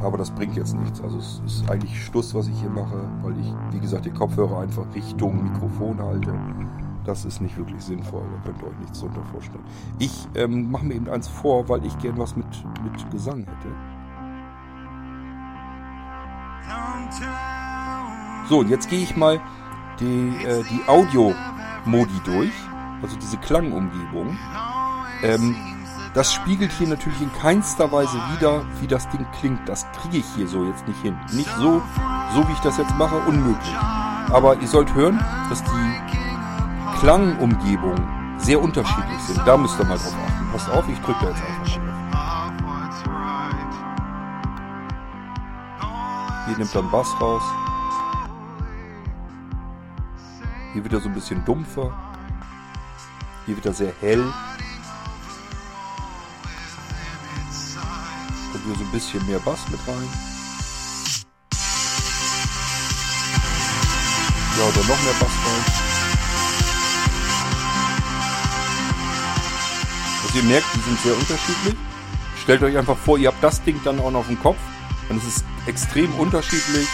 [0.00, 1.00] Aber das bringt jetzt nichts.
[1.00, 4.60] Also es ist eigentlich Schluss, was ich hier mache, weil ich, wie gesagt, die Kopfhörer
[4.60, 6.38] einfach Richtung Mikrofon halte.
[7.04, 8.22] Das ist nicht wirklich sinnvoll.
[8.22, 9.64] Da könnt ihr euch nichts drunter vorstellen.
[9.98, 12.46] Ich ähm, mache mir eben eins vor, weil ich gern was mit,
[12.82, 13.74] mit Gesang hätte.
[18.48, 19.40] So, jetzt gehe ich mal
[20.00, 22.52] die, äh, die Audio-Modi durch.
[23.02, 24.38] Also diese Klangumgebung.
[25.22, 25.56] Ähm,
[26.14, 29.68] das spiegelt hier natürlich in keinster Weise wider, wie das Ding klingt.
[29.68, 31.18] Das kriege ich hier so jetzt nicht hin.
[31.32, 31.82] Nicht so,
[32.34, 33.76] so wie ich das jetzt mache, unmöglich.
[34.30, 35.18] Aber ihr sollt hören,
[35.50, 39.40] dass die Klangumgebungen sehr unterschiedlich sind.
[39.46, 40.52] Da müsst ihr mal drauf achten.
[40.52, 41.63] Passt auf, ich drücke da jetzt einfach
[46.54, 47.42] Hier nimmt dann Bass raus.
[50.72, 51.92] Hier wird er so ein bisschen dumpfer.
[53.44, 54.24] Hier wird er sehr hell.
[58.66, 60.08] wir so ein bisschen mehr Bass mit rein.
[64.56, 65.64] Ja, oder noch mehr Bass rein.
[70.22, 71.74] Also ihr merkt, die sind sehr unterschiedlich.
[72.40, 74.58] Stellt euch einfach vor, ihr habt das Ding dann auch noch auf dem Kopf.
[75.08, 76.88] Dann ist es extrem unterschiedlich.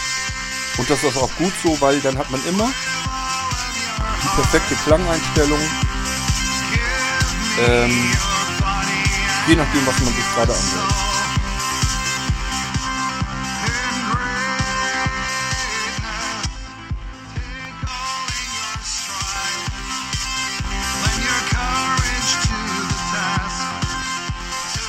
[0.77, 2.71] Und das ist auch gut so, weil dann hat man immer
[4.23, 5.59] die perfekte Klangeinstellung.
[7.59, 8.11] Ähm,
[9.47, 10.93] je nachdem, was man sich gerade anhört.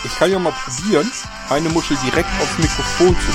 [0.05, 1.11] Ich kann ja mal probieren,
[1.53, 3.33] eine Muschel direkt aufs Mikrofon zu.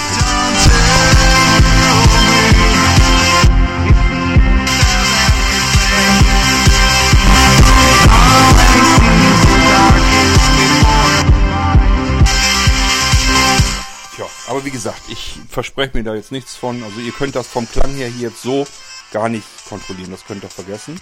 [14.15, 16.84] Tja, aber wie gesagt, ich verspreche mir da jetzt nichts von.
[16.84, 18.65] Also ihr könnt das vom Klang her hier jetzt so
[19.11, 20.09] gar nicht kontrollieren.
[20.09, 20.99] Das könnt ihr vergessen.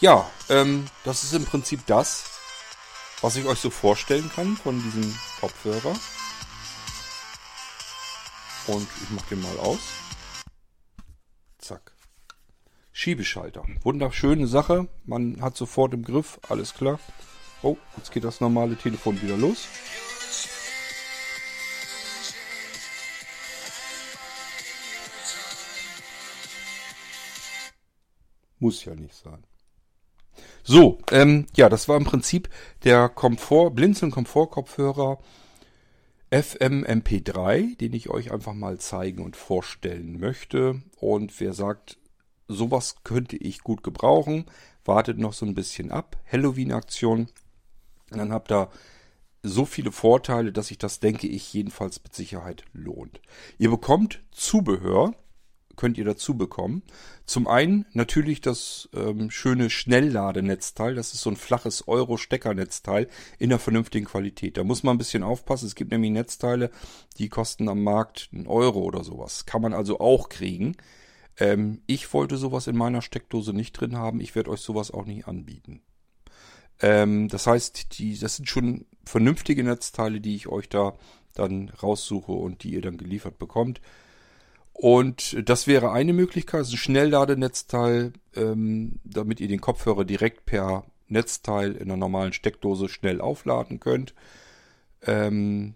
[0.00, 2.24] Ja, ähm, das ist im Prinzip das,
[3.20, 5.94] was ich euch so vorstellen kann von diesem Kopfhörer.
[8.66, 9.80] Und ich mache den mal aus.
[11.58, 11.92] Zack.
[12.92, 13.66] Schiebeschalter.
[13.82, 14.88] Wunderschöne Sache.
[15.04, 16.40] Man hat sofort im Griff.
[16.48, 16.98] Alles klar.
[17.60, 19.68] Oh, jetzt geht das normale Telefon wieder los.
[28.58, 29.44] Muss ja nicht sein.
[30.62, 32.48] So, ähm, ja, das war im Prinzip
[32.84, 35.18] der Komfort, Blinzeln Komfort-Kopfhörer
[36.30, 40.80] FM MP3, den ich euch einfach mal zeigen und vorstellen möchte.
[40.98, 41.98] Und wer sagt,
[42.46, 44.46] sowas könnte ich gut gebrauchen,
[44.84, 46.16] wartet noch so ein bisschen ab.
[46.30, 47.28] Halloween-Aktion.
[48.10, 48.70] Und dann habt ihr
[49.42, 53.20] so viele Vorteile, dass sich das, denke ich, jedenfalls mit Sicherheit lohnt.
[53.58, 55.14] Ihr bekommt Zubehör,
[55.80, 56.82] könnt ihr dazu bekommen.
[57.24, 60.94] Zum einen natürlich das ähm, schöne Schnellladenetzteil.
[60.94, 63.08] Das ist so ein flaches Euro-Steckernetzteil
[63.38, 64.58] in einer vernünftigen Qualität.
[64.58, 65.66] Da muss man ein bisschen aufpassen.
[65.66, 66.70] Es gibt nämlich Netzteile,
[67.16, 69.46] die kosten am Markt einen Euro oder sowas.
[69.46, 70.76] Kann man also auch kriegen.
[71.38, 74.20] Ähm, ich wollte sowas in meiner Steckdose nicht drin haben.
[74.20, 75.80] Ich werde euch sowas auch nicht anbieten.
[76.82, 80.92] Ähm, das heißt, die, das sind schon vernünftige Netzteile, die ich euch da
[81.32, 83.80] dann raussuche und die ihr dann geliefert bekommt.
[84.80, 91.72] Und das wäre eine Möglichkeit, ein Schnellladenetzteil, ähm, damit ihr den Kopfhörer direkt per Netzteil
[91.72, 94.14] in einer normalen Steckdose schnell aufladen könnt.
[95.02, 95.74] Ähm,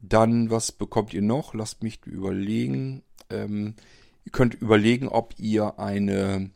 [0.00, 1.54] dann, was bekommt ihr noch?
[1.54, 3.04] Lasst mich überlegen.
[3.30, 3.76] Ähm,
[4.24, 6.50] ihr könnt überlegen, ob ihr eine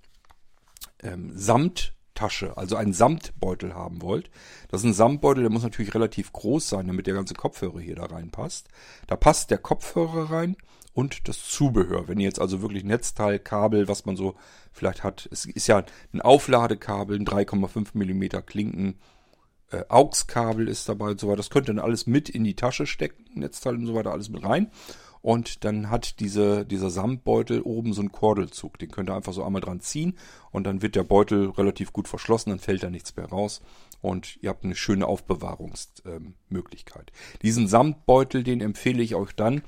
[1.04, 4.28] ähm, Samttasche, also einen Samtbeutel haben wollt.
[4.70, 7.94] Das ist ein Samtbeutel, der muss natürlich relativ groß sein, damit der ganze Kopfhörer hier
[7.94, 8.66] da reinpasst.
[9.06, 10.56] Da passt der Kopfhörer rein
[10.96, 12.08] und das Zubehör.
[12.08, 14.34] Wenn ihr jetzt also wirklich Netzteil, Kabel, was man so
[14.72, 15.84] vielleicht hat, es ist ja
[16.14, 18.98] ein Aufladekabel, ein 3,5 Millimeter Klinken,
[19.70, 21.36] äh, AUX-Kabel ist dabei und so weiter.
[21.36, 24.30] Das könnt ihr dann alles mit in die Tasche stecken, Netzteil und so weiter, alles
[24.30, 24.70] mit rein.
[25.20, 28.78] Und dann hat diese, dieser Samtbeutel oben so einen Kordelzug.
[28.78, 30.16] Den könnt ihr einfach so einmal dran ziehen
[30.50, 33.60] und dann wird der Beutel relativ gut verschlossen, dann fällt da nichts mehr raus
[34.00, 37.12] und ihr habt eine schöne Aufbewahrungsmöglichkeit.
[37.42, 39.60] Diesen Samtbeutel, den empfehle ich euch dann,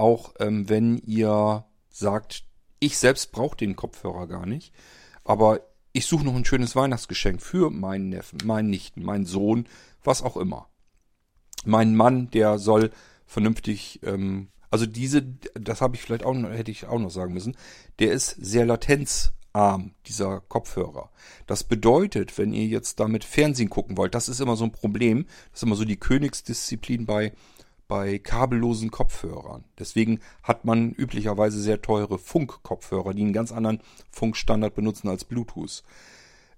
[0.00, 2.44] auch ähm, wenn ihr sagt,
[2.80, 4.72] ich selbst brauche den Kopfhörer gar nicht,
[5.22, 5.60] aber
[5.92, 9.66] ich suche noch ein schönes Weihnachtsgeschenk für meinen Neffen, meinen Nichten, meinen Sohn,
[10.02, 10.68] was auch immer.
[11.64, 12.90] Mein Mann, der soll
[13.26, 15.22] vernünftig, ähm, also diese,
[15.54, 17.56] das habe ich vielleicht auch, hätte ich auch noch sagen müssen,
[17.98, 21.10] der ist sehr latenzarm, dieser Kopfhörer.
[21.46, 25.26] Das bedeutet, wenn ihr jetzt damit Fernsehen gucken wollt, das ist immer so ein Problem,
[25.50, 27.32] das ist immer so die Königsdisziplin bei
[27.90, 29.64] bei kabellosen Kopfhörern.
[29.76, 33.80] Deswegen hat man üblicherweise sehr teure Funkkopfhörer, die einen ganz anderen
[34.12, 35.82] Funkstandard benutzen als Bluetooth.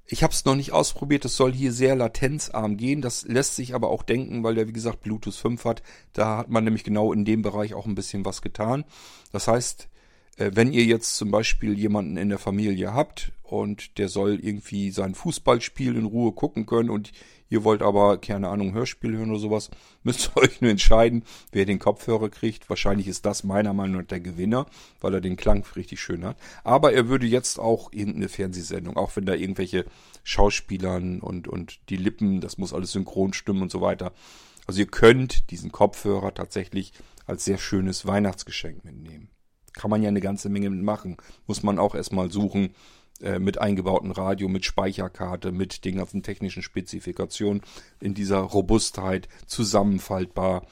[0.05, 3.01] Ich habe es noch nicht ausprobiert, es soll hier sehr latenzarm gehen.
[3.01, 5.83] Das lässt sich aber auch denken, weil der wie gesagt Bluetooth 5 hat.
[6.13, 8.85] Da hat man nämlich genau in dem Bereich auch ein bisschen was getan.
[9.33, 9.89] Das heißt,
[10.37, 14.91] äh, wenn ihr jetzt zum Beispiel jemanden in der Familie habt und der soll irgendwie
[14.91, 17.13] sein Fußballspiel in Ruhe gucken können und
[17.53, 19.71] ihr wollt aber, keine Ahnung, Hörspiel hören oder sowas,
[20.03, 21.23] müsst ihr euch nur entscheiden,
[21.53, 22.71] wer den Kopfhörer kriegt.
[22.71, 24.67] Wahrscheinlich ist das meiner Meinung nach der Gewinner,
[25.01, 26.39] weil er den Klang richtig schön hat.
[26.65, 29.85] Aber er würde jetzt auch irgendeine Fernsehsendung, auch wenn da irgendwelche
[30.25, 34.13] Schauspielern und, und die Lippen, das muss alles synchron stimmen und so weiter.
[34.67, 36.95] Also ihr könnt diesen Kopfhörer tatsächlich
[37.27, 39.29] als sehr schönes Weihnachtsgeschenk mitnehmen.
[39.75, 41.19] Kann man ja eine ganze Menge mitmachen.
[41.47, 42.75] Muss man auch erstmal suchen
[43.23, 47.63] äh, mit eingebautem Radio, mit Speicherkarte, mit den ganzen technischen Spezifikationen
[48.01, 50.67] in dieser Robustheit zusammenfaltbar,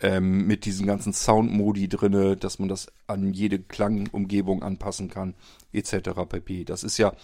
[0.00, 5.34] ähm, mit diesen ganzen Soundmodi drinne, dass man das an jede Klangumgebung anpassen kann,
[5.72, 6.10] etc.
[6.28, 6.64] pp.
[6.64, 7.14] Das ist ja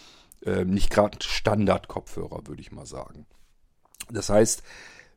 [0.44, 3.26] äh, nicht gerade Standard-Kopfhörer, würde ich mal sagen.
[4.10, 4.62] Das heißt,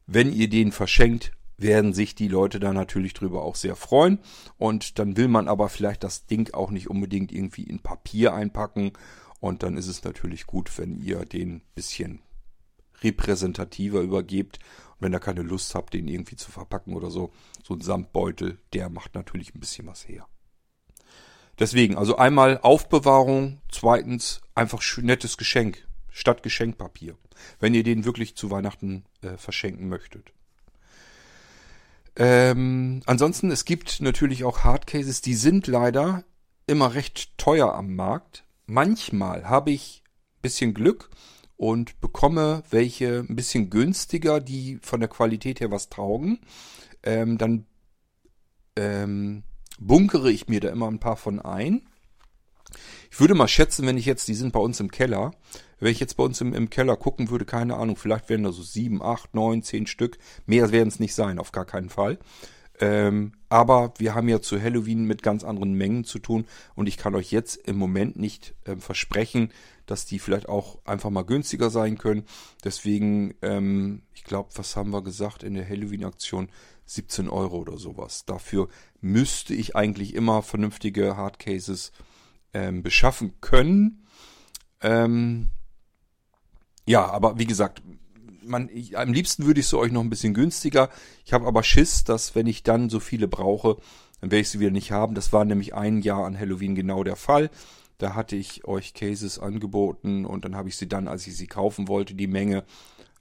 [0.05, 4.19] wenn ihr den verschenkt, werden sich die Leute da natürlich drüber auch sehr freuen.
[4.57, 8.93] Und dann will man aber vielleicht das Ding auch nicht unbedingt irgendwie in Papier einpacken.
[9.39, 12.21] Und dann ist es natürlich gut, wenn ihr den bisschen
[13.01, 14.59] repräsentativer übergebt.
[14.95, 17.31] Und wenn ihr keine Lust habt, den irgendwie zu verpacken oder so,
[17.63, 20.27] so ein Samtbeutel, der macht natürlich ein bisschen was her.
[21.59, 27.15] Deswegen, also einmal Aufbewahrung, zweitens einfach nettes Geschenk statt Geschenkpapier,
[27.59, 30.33] wenn ihr den wirklich zu Weihnachten äh, verschenken möchtet.
[32.15, 36.23] Ähm, ansonsten, es gibt natürlich auch Hardcases, die sind leider
[36.65, 38.43] immer recht teuer am Markt.
[38.67, 40.03] Manchmal habe ich
[40.41, 41.09] bisschen Glück
[41.55, 46.39] und bekomme welche ein bisschen günstiger, die von der Qualität her was taugen.
[47.03, 47.65] Ähm, dann
[48.75, 49.43] ähm,
[49.79, 51.87] bunkere ich mir da immer ein paar von ein.
[53.09, 55.31] Ich würde mal schätzen, wenn ich jetzt, die sind bei uns im Keller,
[55.79, 58.51] wenn ich jetzt bei uns im, im Keller gucken würde, keine Ahnung, vielleicht wären da
[58.51, 60.17] so sieben, acht, neun, zehn Stück.
[60.45, 62.19] Mehr werden es nicht sein, auf gar keinen Fall.
[62.79, 66.97] Ähm, aber wir haben ja zu Halloween mit ganz anderen Mengen zu tun und ich
[66.97, 69.51] kann euch jetzt im Moment nicht ähm, versprechen,
[69.87, 72.25] dass die vielleicht auch einfach mal günstiger sein können.
[72.63, 76.49] Deswegen, ähm, ich glaube, was haben wir gesagt in der Halloween-Aktion?
[76.85, 78.25] 17 Euro oder sowas.
[78.25, 78.69] Dafür
[79.01, 81.91] müsste ich eigentlich immer vernünftige Hardcases
[82.53, 84.05] ähm, beschaffen können.
[84.81, 85.49] Ähm,
[86.85, 87.81] ja, aber wie gesagt,
[88.47, 90.89] man, ich, am liebsten würde ich sie euch noch ein bisschen günstiger.
[91.25, 93.77] Ich habe aber Schiss, dass wenn ich dann so viele brauche,
[94.21, 95.15] dann werde ich sie wieder nicht haben.
[95.15, 97.49] Das war nämlich ein Jahr an Halloween genau der Fall.
[97.97, 101.47] Da hatte ich euch Cases angeboten und dann habe ich sie dann, als ich sie
[101.47, 102.63] kaufen wollte, die Menge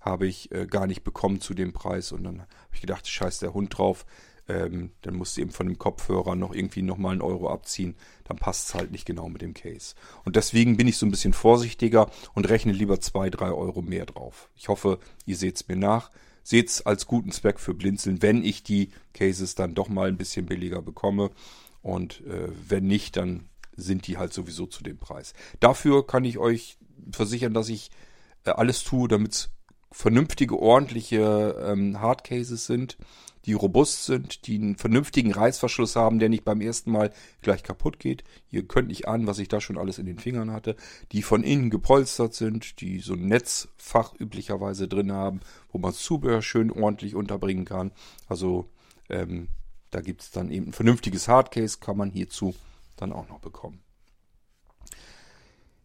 [0.00, 2.12] habe ich äh, gar nicht bekommen zu dem Preis.
[2.12, 4.06] Und dann habe ich gedacht, scheiß der Hund drauf.
[4.48, 7.96] Ähm, dann musst du eben von dem Kopfhörer noch irgendwie nochmal einen Euro abziehen.
[8.24, 9.94] Dann passt es halt nicht genau mit dem Case.
[10.24, 14.06] Und deswegen bin ich so ein bisschen vorsichtiger und rechne lieber zwei, drei Euro mehr
[14.06, 14.48] drauf.
[14.54, 16.10] Ich hoffe, ihr seht es mir nach.
[16.42, 20.16] Seht es als guten Zweck für Blinzeln, wenn ich die Cases dann doch mal ein
[20.16, 21.32] bisschen billiger bekomme.
[21.82, 25.34] Und äh, wenn nicht, dann sind die halt sowieso zu dem Preis.
[25.60, 26.78] Dafür kann ich euch
[27.10, 27.90] versichern, dass ich
[28.44, 29.50] äh, alles tue, damit es
[29.96, 32.96] vernünftige, ordentliche ähm, Hardcases sind
[33.46, 38.00] die robust sind, die einen vernünftigen Reißverschluss haben, der nicht beim ersten Mal gleich kaputt
[38.00, 38.24] geht.
[38.50, 40.74] Ihr könnt nicht ahnen, was ich da schon alles in den Fingern hatte.
[41.12, 45.40] Die von innen gepolstert sind, die so ein Netzfach üblicherweise drin haben,
[45.70, 47.92] wo man Zubehör schön ordentlich unterbringen kann.
[48.28, 48.68] Also
[49.08, 49.46] ähm,
[49.90, 52.52] da gibt es dann eben ein vernünftiges Hardcase, kann man hierzu
[52.96, 53.80] dann auch noch bekommen.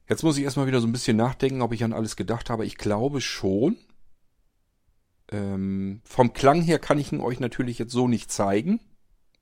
[0.09, 2.65] Jetzt muss ich erstmal wieder so ein bisschen nachdenken, ob ich an alles gedacht habe.
[2.65, 3.77] Ich glaube schon.
[5.31, 8.79] Ähm, vom Klang her kann ich ihn euch natürlich jetzt so nicht zeigen,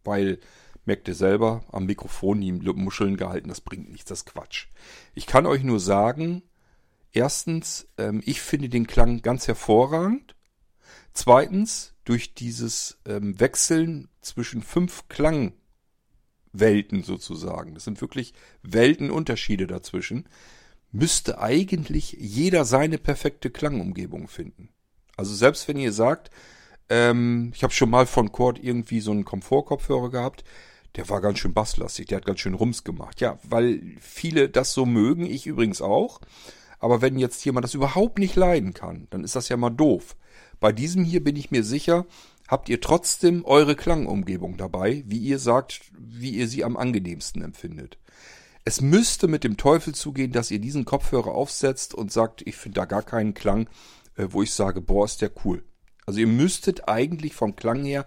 [0.04, 0.40] weil
[0.86, 4.68] merkt ihr selber, am Mikrofon die Muscheln gehalten, das bringt nichts, das Quatsch.
[5.14, 6.42] Ich kann euch nur sagen,
[7.12, 10.36] erstens, ähm, ich finde den Klang ganz hervorragend.
[11.14, 18.34] Zweitens, durch dieses ähm, Wechseln zwischen fünf Klangwelten sozusagen, das sind wirklich
[18.64, 20.28] Weltenunterschiede dazwischen,
[20.92, 24.70] müsste eigentlich jeder seine perfekte Klangumgebung finden.
[25.20, 26.32] Also selbst wenn ihr sagt,
[26.88, 30.46] ähm, ich habe schon mal von Cord irgendwie so einen Komfortkopfhörer gehabt,
[30.96, 33.20] der war ganz schön basslastig, der hat ganz schön Rums gemacht.
[33.20, 36.22] Ja, weil viele das so mögen, ich übrigens auch.
[36.80, 40.16] Aber wenn jetzt jemand das überhaupt nicht leiden kann, dann ist das ja mal doof.
[40.62, 42.06] Bei diesem hier bin ich mir sicher,
[42.48, 47.98] habt ihr trotzdem eure Klangumgebung dabei, wie ihr sagt, wie ihr sie am angenehmsten empfindet.
[48.64, 52.80] Es müsste mit dem Teufel zugehen, dass ihr diesen Kopfhörer aufsetzt und sagt, ich finde
[52.80, 53.68] da gar keinen Klang,
[54.30, 55.64] wo ich sage, boah, ist der cool.
[56.06, 58.06] Also ihr müsstet eigentlich vom Klang her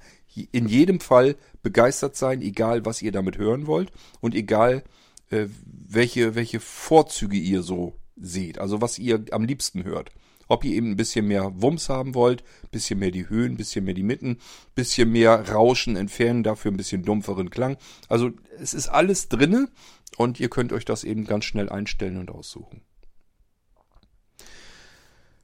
[0.50, 4.82] in jedem Fall begeistert sein, egal was ihr damit hören wollt und egal
[5.30, 10.10] äh, welche, welche Vorzüge ihr so seht, also was ihr am liebsten hört.
[10.48, 13.94] Ob ihr eben ein bisschen mehr Wumms haben wollt, bisschen mehr die Höhen, bisschen mehr
[13.94, 14.38] die Mitten,
[14.74, 17.76] bisschen mehr Rauschen entfernen, dafür ein bisschen dumpferen Klang.
[18.08, 19.68] Also es ist alles drinne
[20.16, 22.82] und ihr könnt euch das eben ganz schnell einstellen und aussuchen.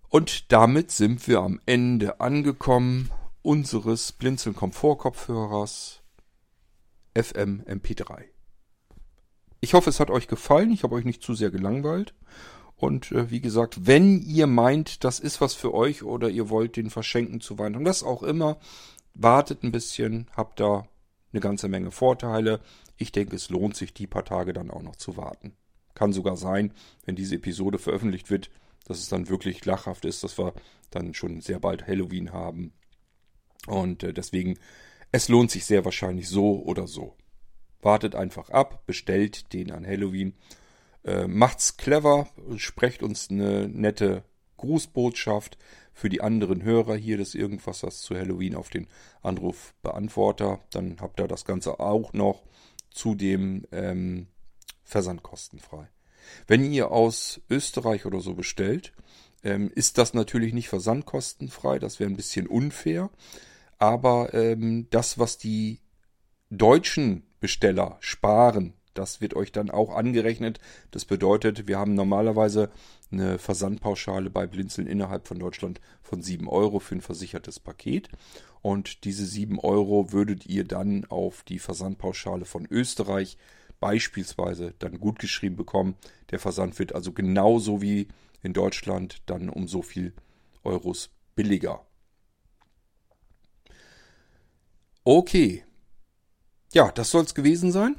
[0.09, 3.11] Und damit sind wir am Ende angekommen
[3.43, 6.03] unseres Blinzeln Komfort Kopfhörers
[7.15, 8.25] FM MP3.
[9.61, 10.71] Ich hoffe, es hat euch gefallen.
[10.71, 12.15] Ich habe euch nicht zu sehr gelangweilt.
[12.77, 16.77] Und äh, wie gesagt, wenn ihr meint, das ist was für euch oder ihr wollt
[16.77, 18.59] den verschenken zu Weihnachten, das auch immer,
[19.15, 20.87] wartet ein bisschen, habt da
[21.33, 22.61] eine ganze Menge Vorteile.
[22.97, 25.57] Ich denke, es lohnt sich, die paar Tage dann auch noch zu warten.
[25.95, 26.73] Kann sogar sein,
[27.05, 28.49] wenn diese Episode veröffentlicht wird,
[28.87, 30.55] dass es dann wirklich lachhaft ist, dass wir
[30.91, 32.73] dann schon sehr bald Halloween haben.
[33.67, 34.59] Und äh, deswegen,
[35.13, 37.17] es lohnt sich sehr wahrscheinlich so oder so.
[37.81, 40.35] Wartet einfach ab, bestellt den an Halloween.
[41.05, 44.25] Äh, macht's clever, sprecht uns eine nette
[44.57, 45.59] Grußbotschaft.
[45.99, 48.87] für die anderen Hörer hier des Irgendwassers zu Halloween auf den
[49.23, 50.61] Anrufbeantworter.
[50.71, 52.45] Dann habt ihr das Ganze auch noch
[52.91, 54.29] zudem ähm,
[54.85, 55.89] versandkostenfrei.
[56.47, 58.93] Wenn ihr aus Österreich oder so bestellt,
[59.45, 61.79] ähm, ist das natürlich nicht versandkostenfrei.
[61.79, 63.11] Das wäre ein bisschen unfair.
[63.79, 65.81] Aber ähm, das, was die
[66.51, 70.59] deutschen Besteller sparen, das wird euch dann auch angerechnet.
[70.91, 72.71] Das bedeutet, wir haben normalerweise
[73.13, 78.09] eine Versandpauschale bei Blinzeln innerhalb von Deutschland von 7 Euro für ein versichertes Paket.
[78.61, 83.39] Und diese 7 Euro würdet ihr dann auf die Versandpauschale von Österreich
[83.81, 85.97] beispielsweise dann gut geschrieben bekommen.
[86.31, 88.09] Der Versand wird also genauso wie
[88.43, 90.15] in Deutschland dann um so viel
[90.65, 91.87] Euros billiger.
[95.05, 95.65] Okay.
[96.73, 97.97] Ja, das soll es gewesen sein.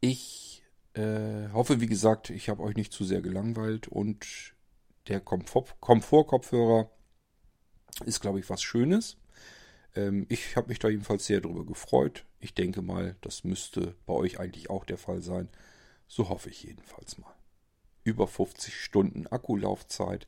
[0.00, 0.64] Ich
[0.94, 4.54] äh, hoffe, wie gesagt, ich habe euch nicht zu sehr gelangweilt und
[5.08, 6.90] der Komfort-Kopfhörer
[8.04, 9.16] ist, glaube ich, was Schönes.
[9.94, 12.24] Ähm, ich habe mich da jedenfalls sehr darüber gefreut.
[12.42, 15.48] Ich denke mal, das müsste bei euch eigentlich auch der Fall sein.
[16.08, 17.32] So hoffe ich jedenfalls mal.
[18.02, 20.26] Über 50 Stunden Akkulaufzeit,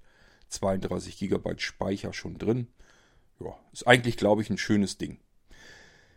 [0.48, 2.68] 32 GB Speicher schon drin.
[3.40, 5.18] Ja, ist eigentlich, glaube ich, ein schönes Ding.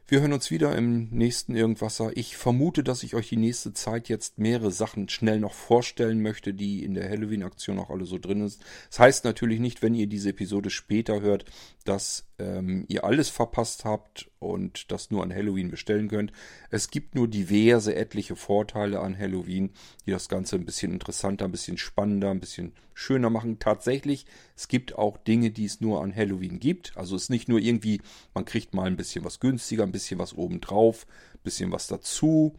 [0.06, 2.16] Wir hören uns wieder im nächsten Irgendwasser.
[2.16, 6.54] Ich vermute, dass ich euch die nächste Zeit jetzt mehrere Sachen schnell noch vorstellen möchte,
[6.54, 8.64] die in der Halloween-Aktion auch alle so drin ist.
[8.90, 11.44] Das heißt natürlich nicht, wenn ihr diese Episode später hört,
[11.86, 16.32] dass ähm, ihr alles verpasst habt und das nur an Halloween bestellen könnt.
[16.70, 19.72] Es gibt nur diverse etliche Vorteile an Halloween,
[20.06, 23.60] die das Ganze ein bisschen interessanter, ein bisschen spannender, ein bisschen schöner machen.
[23.60, 24.26] Tatsächlich,
[24.56, 26.96] es gibt auch Dinge, die es nur an Halloween gibt.
[26.96, 28.02] Also es ist nicht nur irgendwie,
[28.34, 32.56] man kriegt mal ein bisschen was günstiger, ein bisschen was obendrauf, ein bisschen was dazu,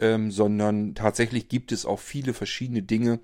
[0.00, 3.20] ähm, sondern tatsächlich gibt es auch viele verschiedene Dinge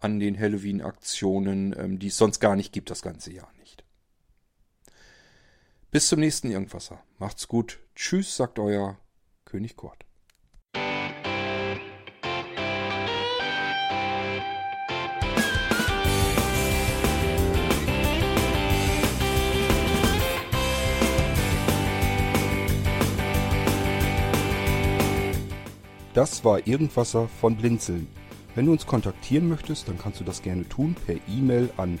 [0.00, 3.53] an den Halloween-Aktionen, ähm, die es sonst gar nicht gibt das ganze Jahr.
[5.94, 7.00] Bis zum nächsten Irgendwasser.
[7.20, 7.78] Macht's gut.
[7.94, 8.98] Tschüss, sagt euer
[9.44, 10.04] König Kurt.
[26.12, 28.08] Das war Irgendwasser von Blinzeln.
[28.56, 32.00] Wenn du uns kontaktieren möchtest, dann kannst du das gerne tun per E-Mail an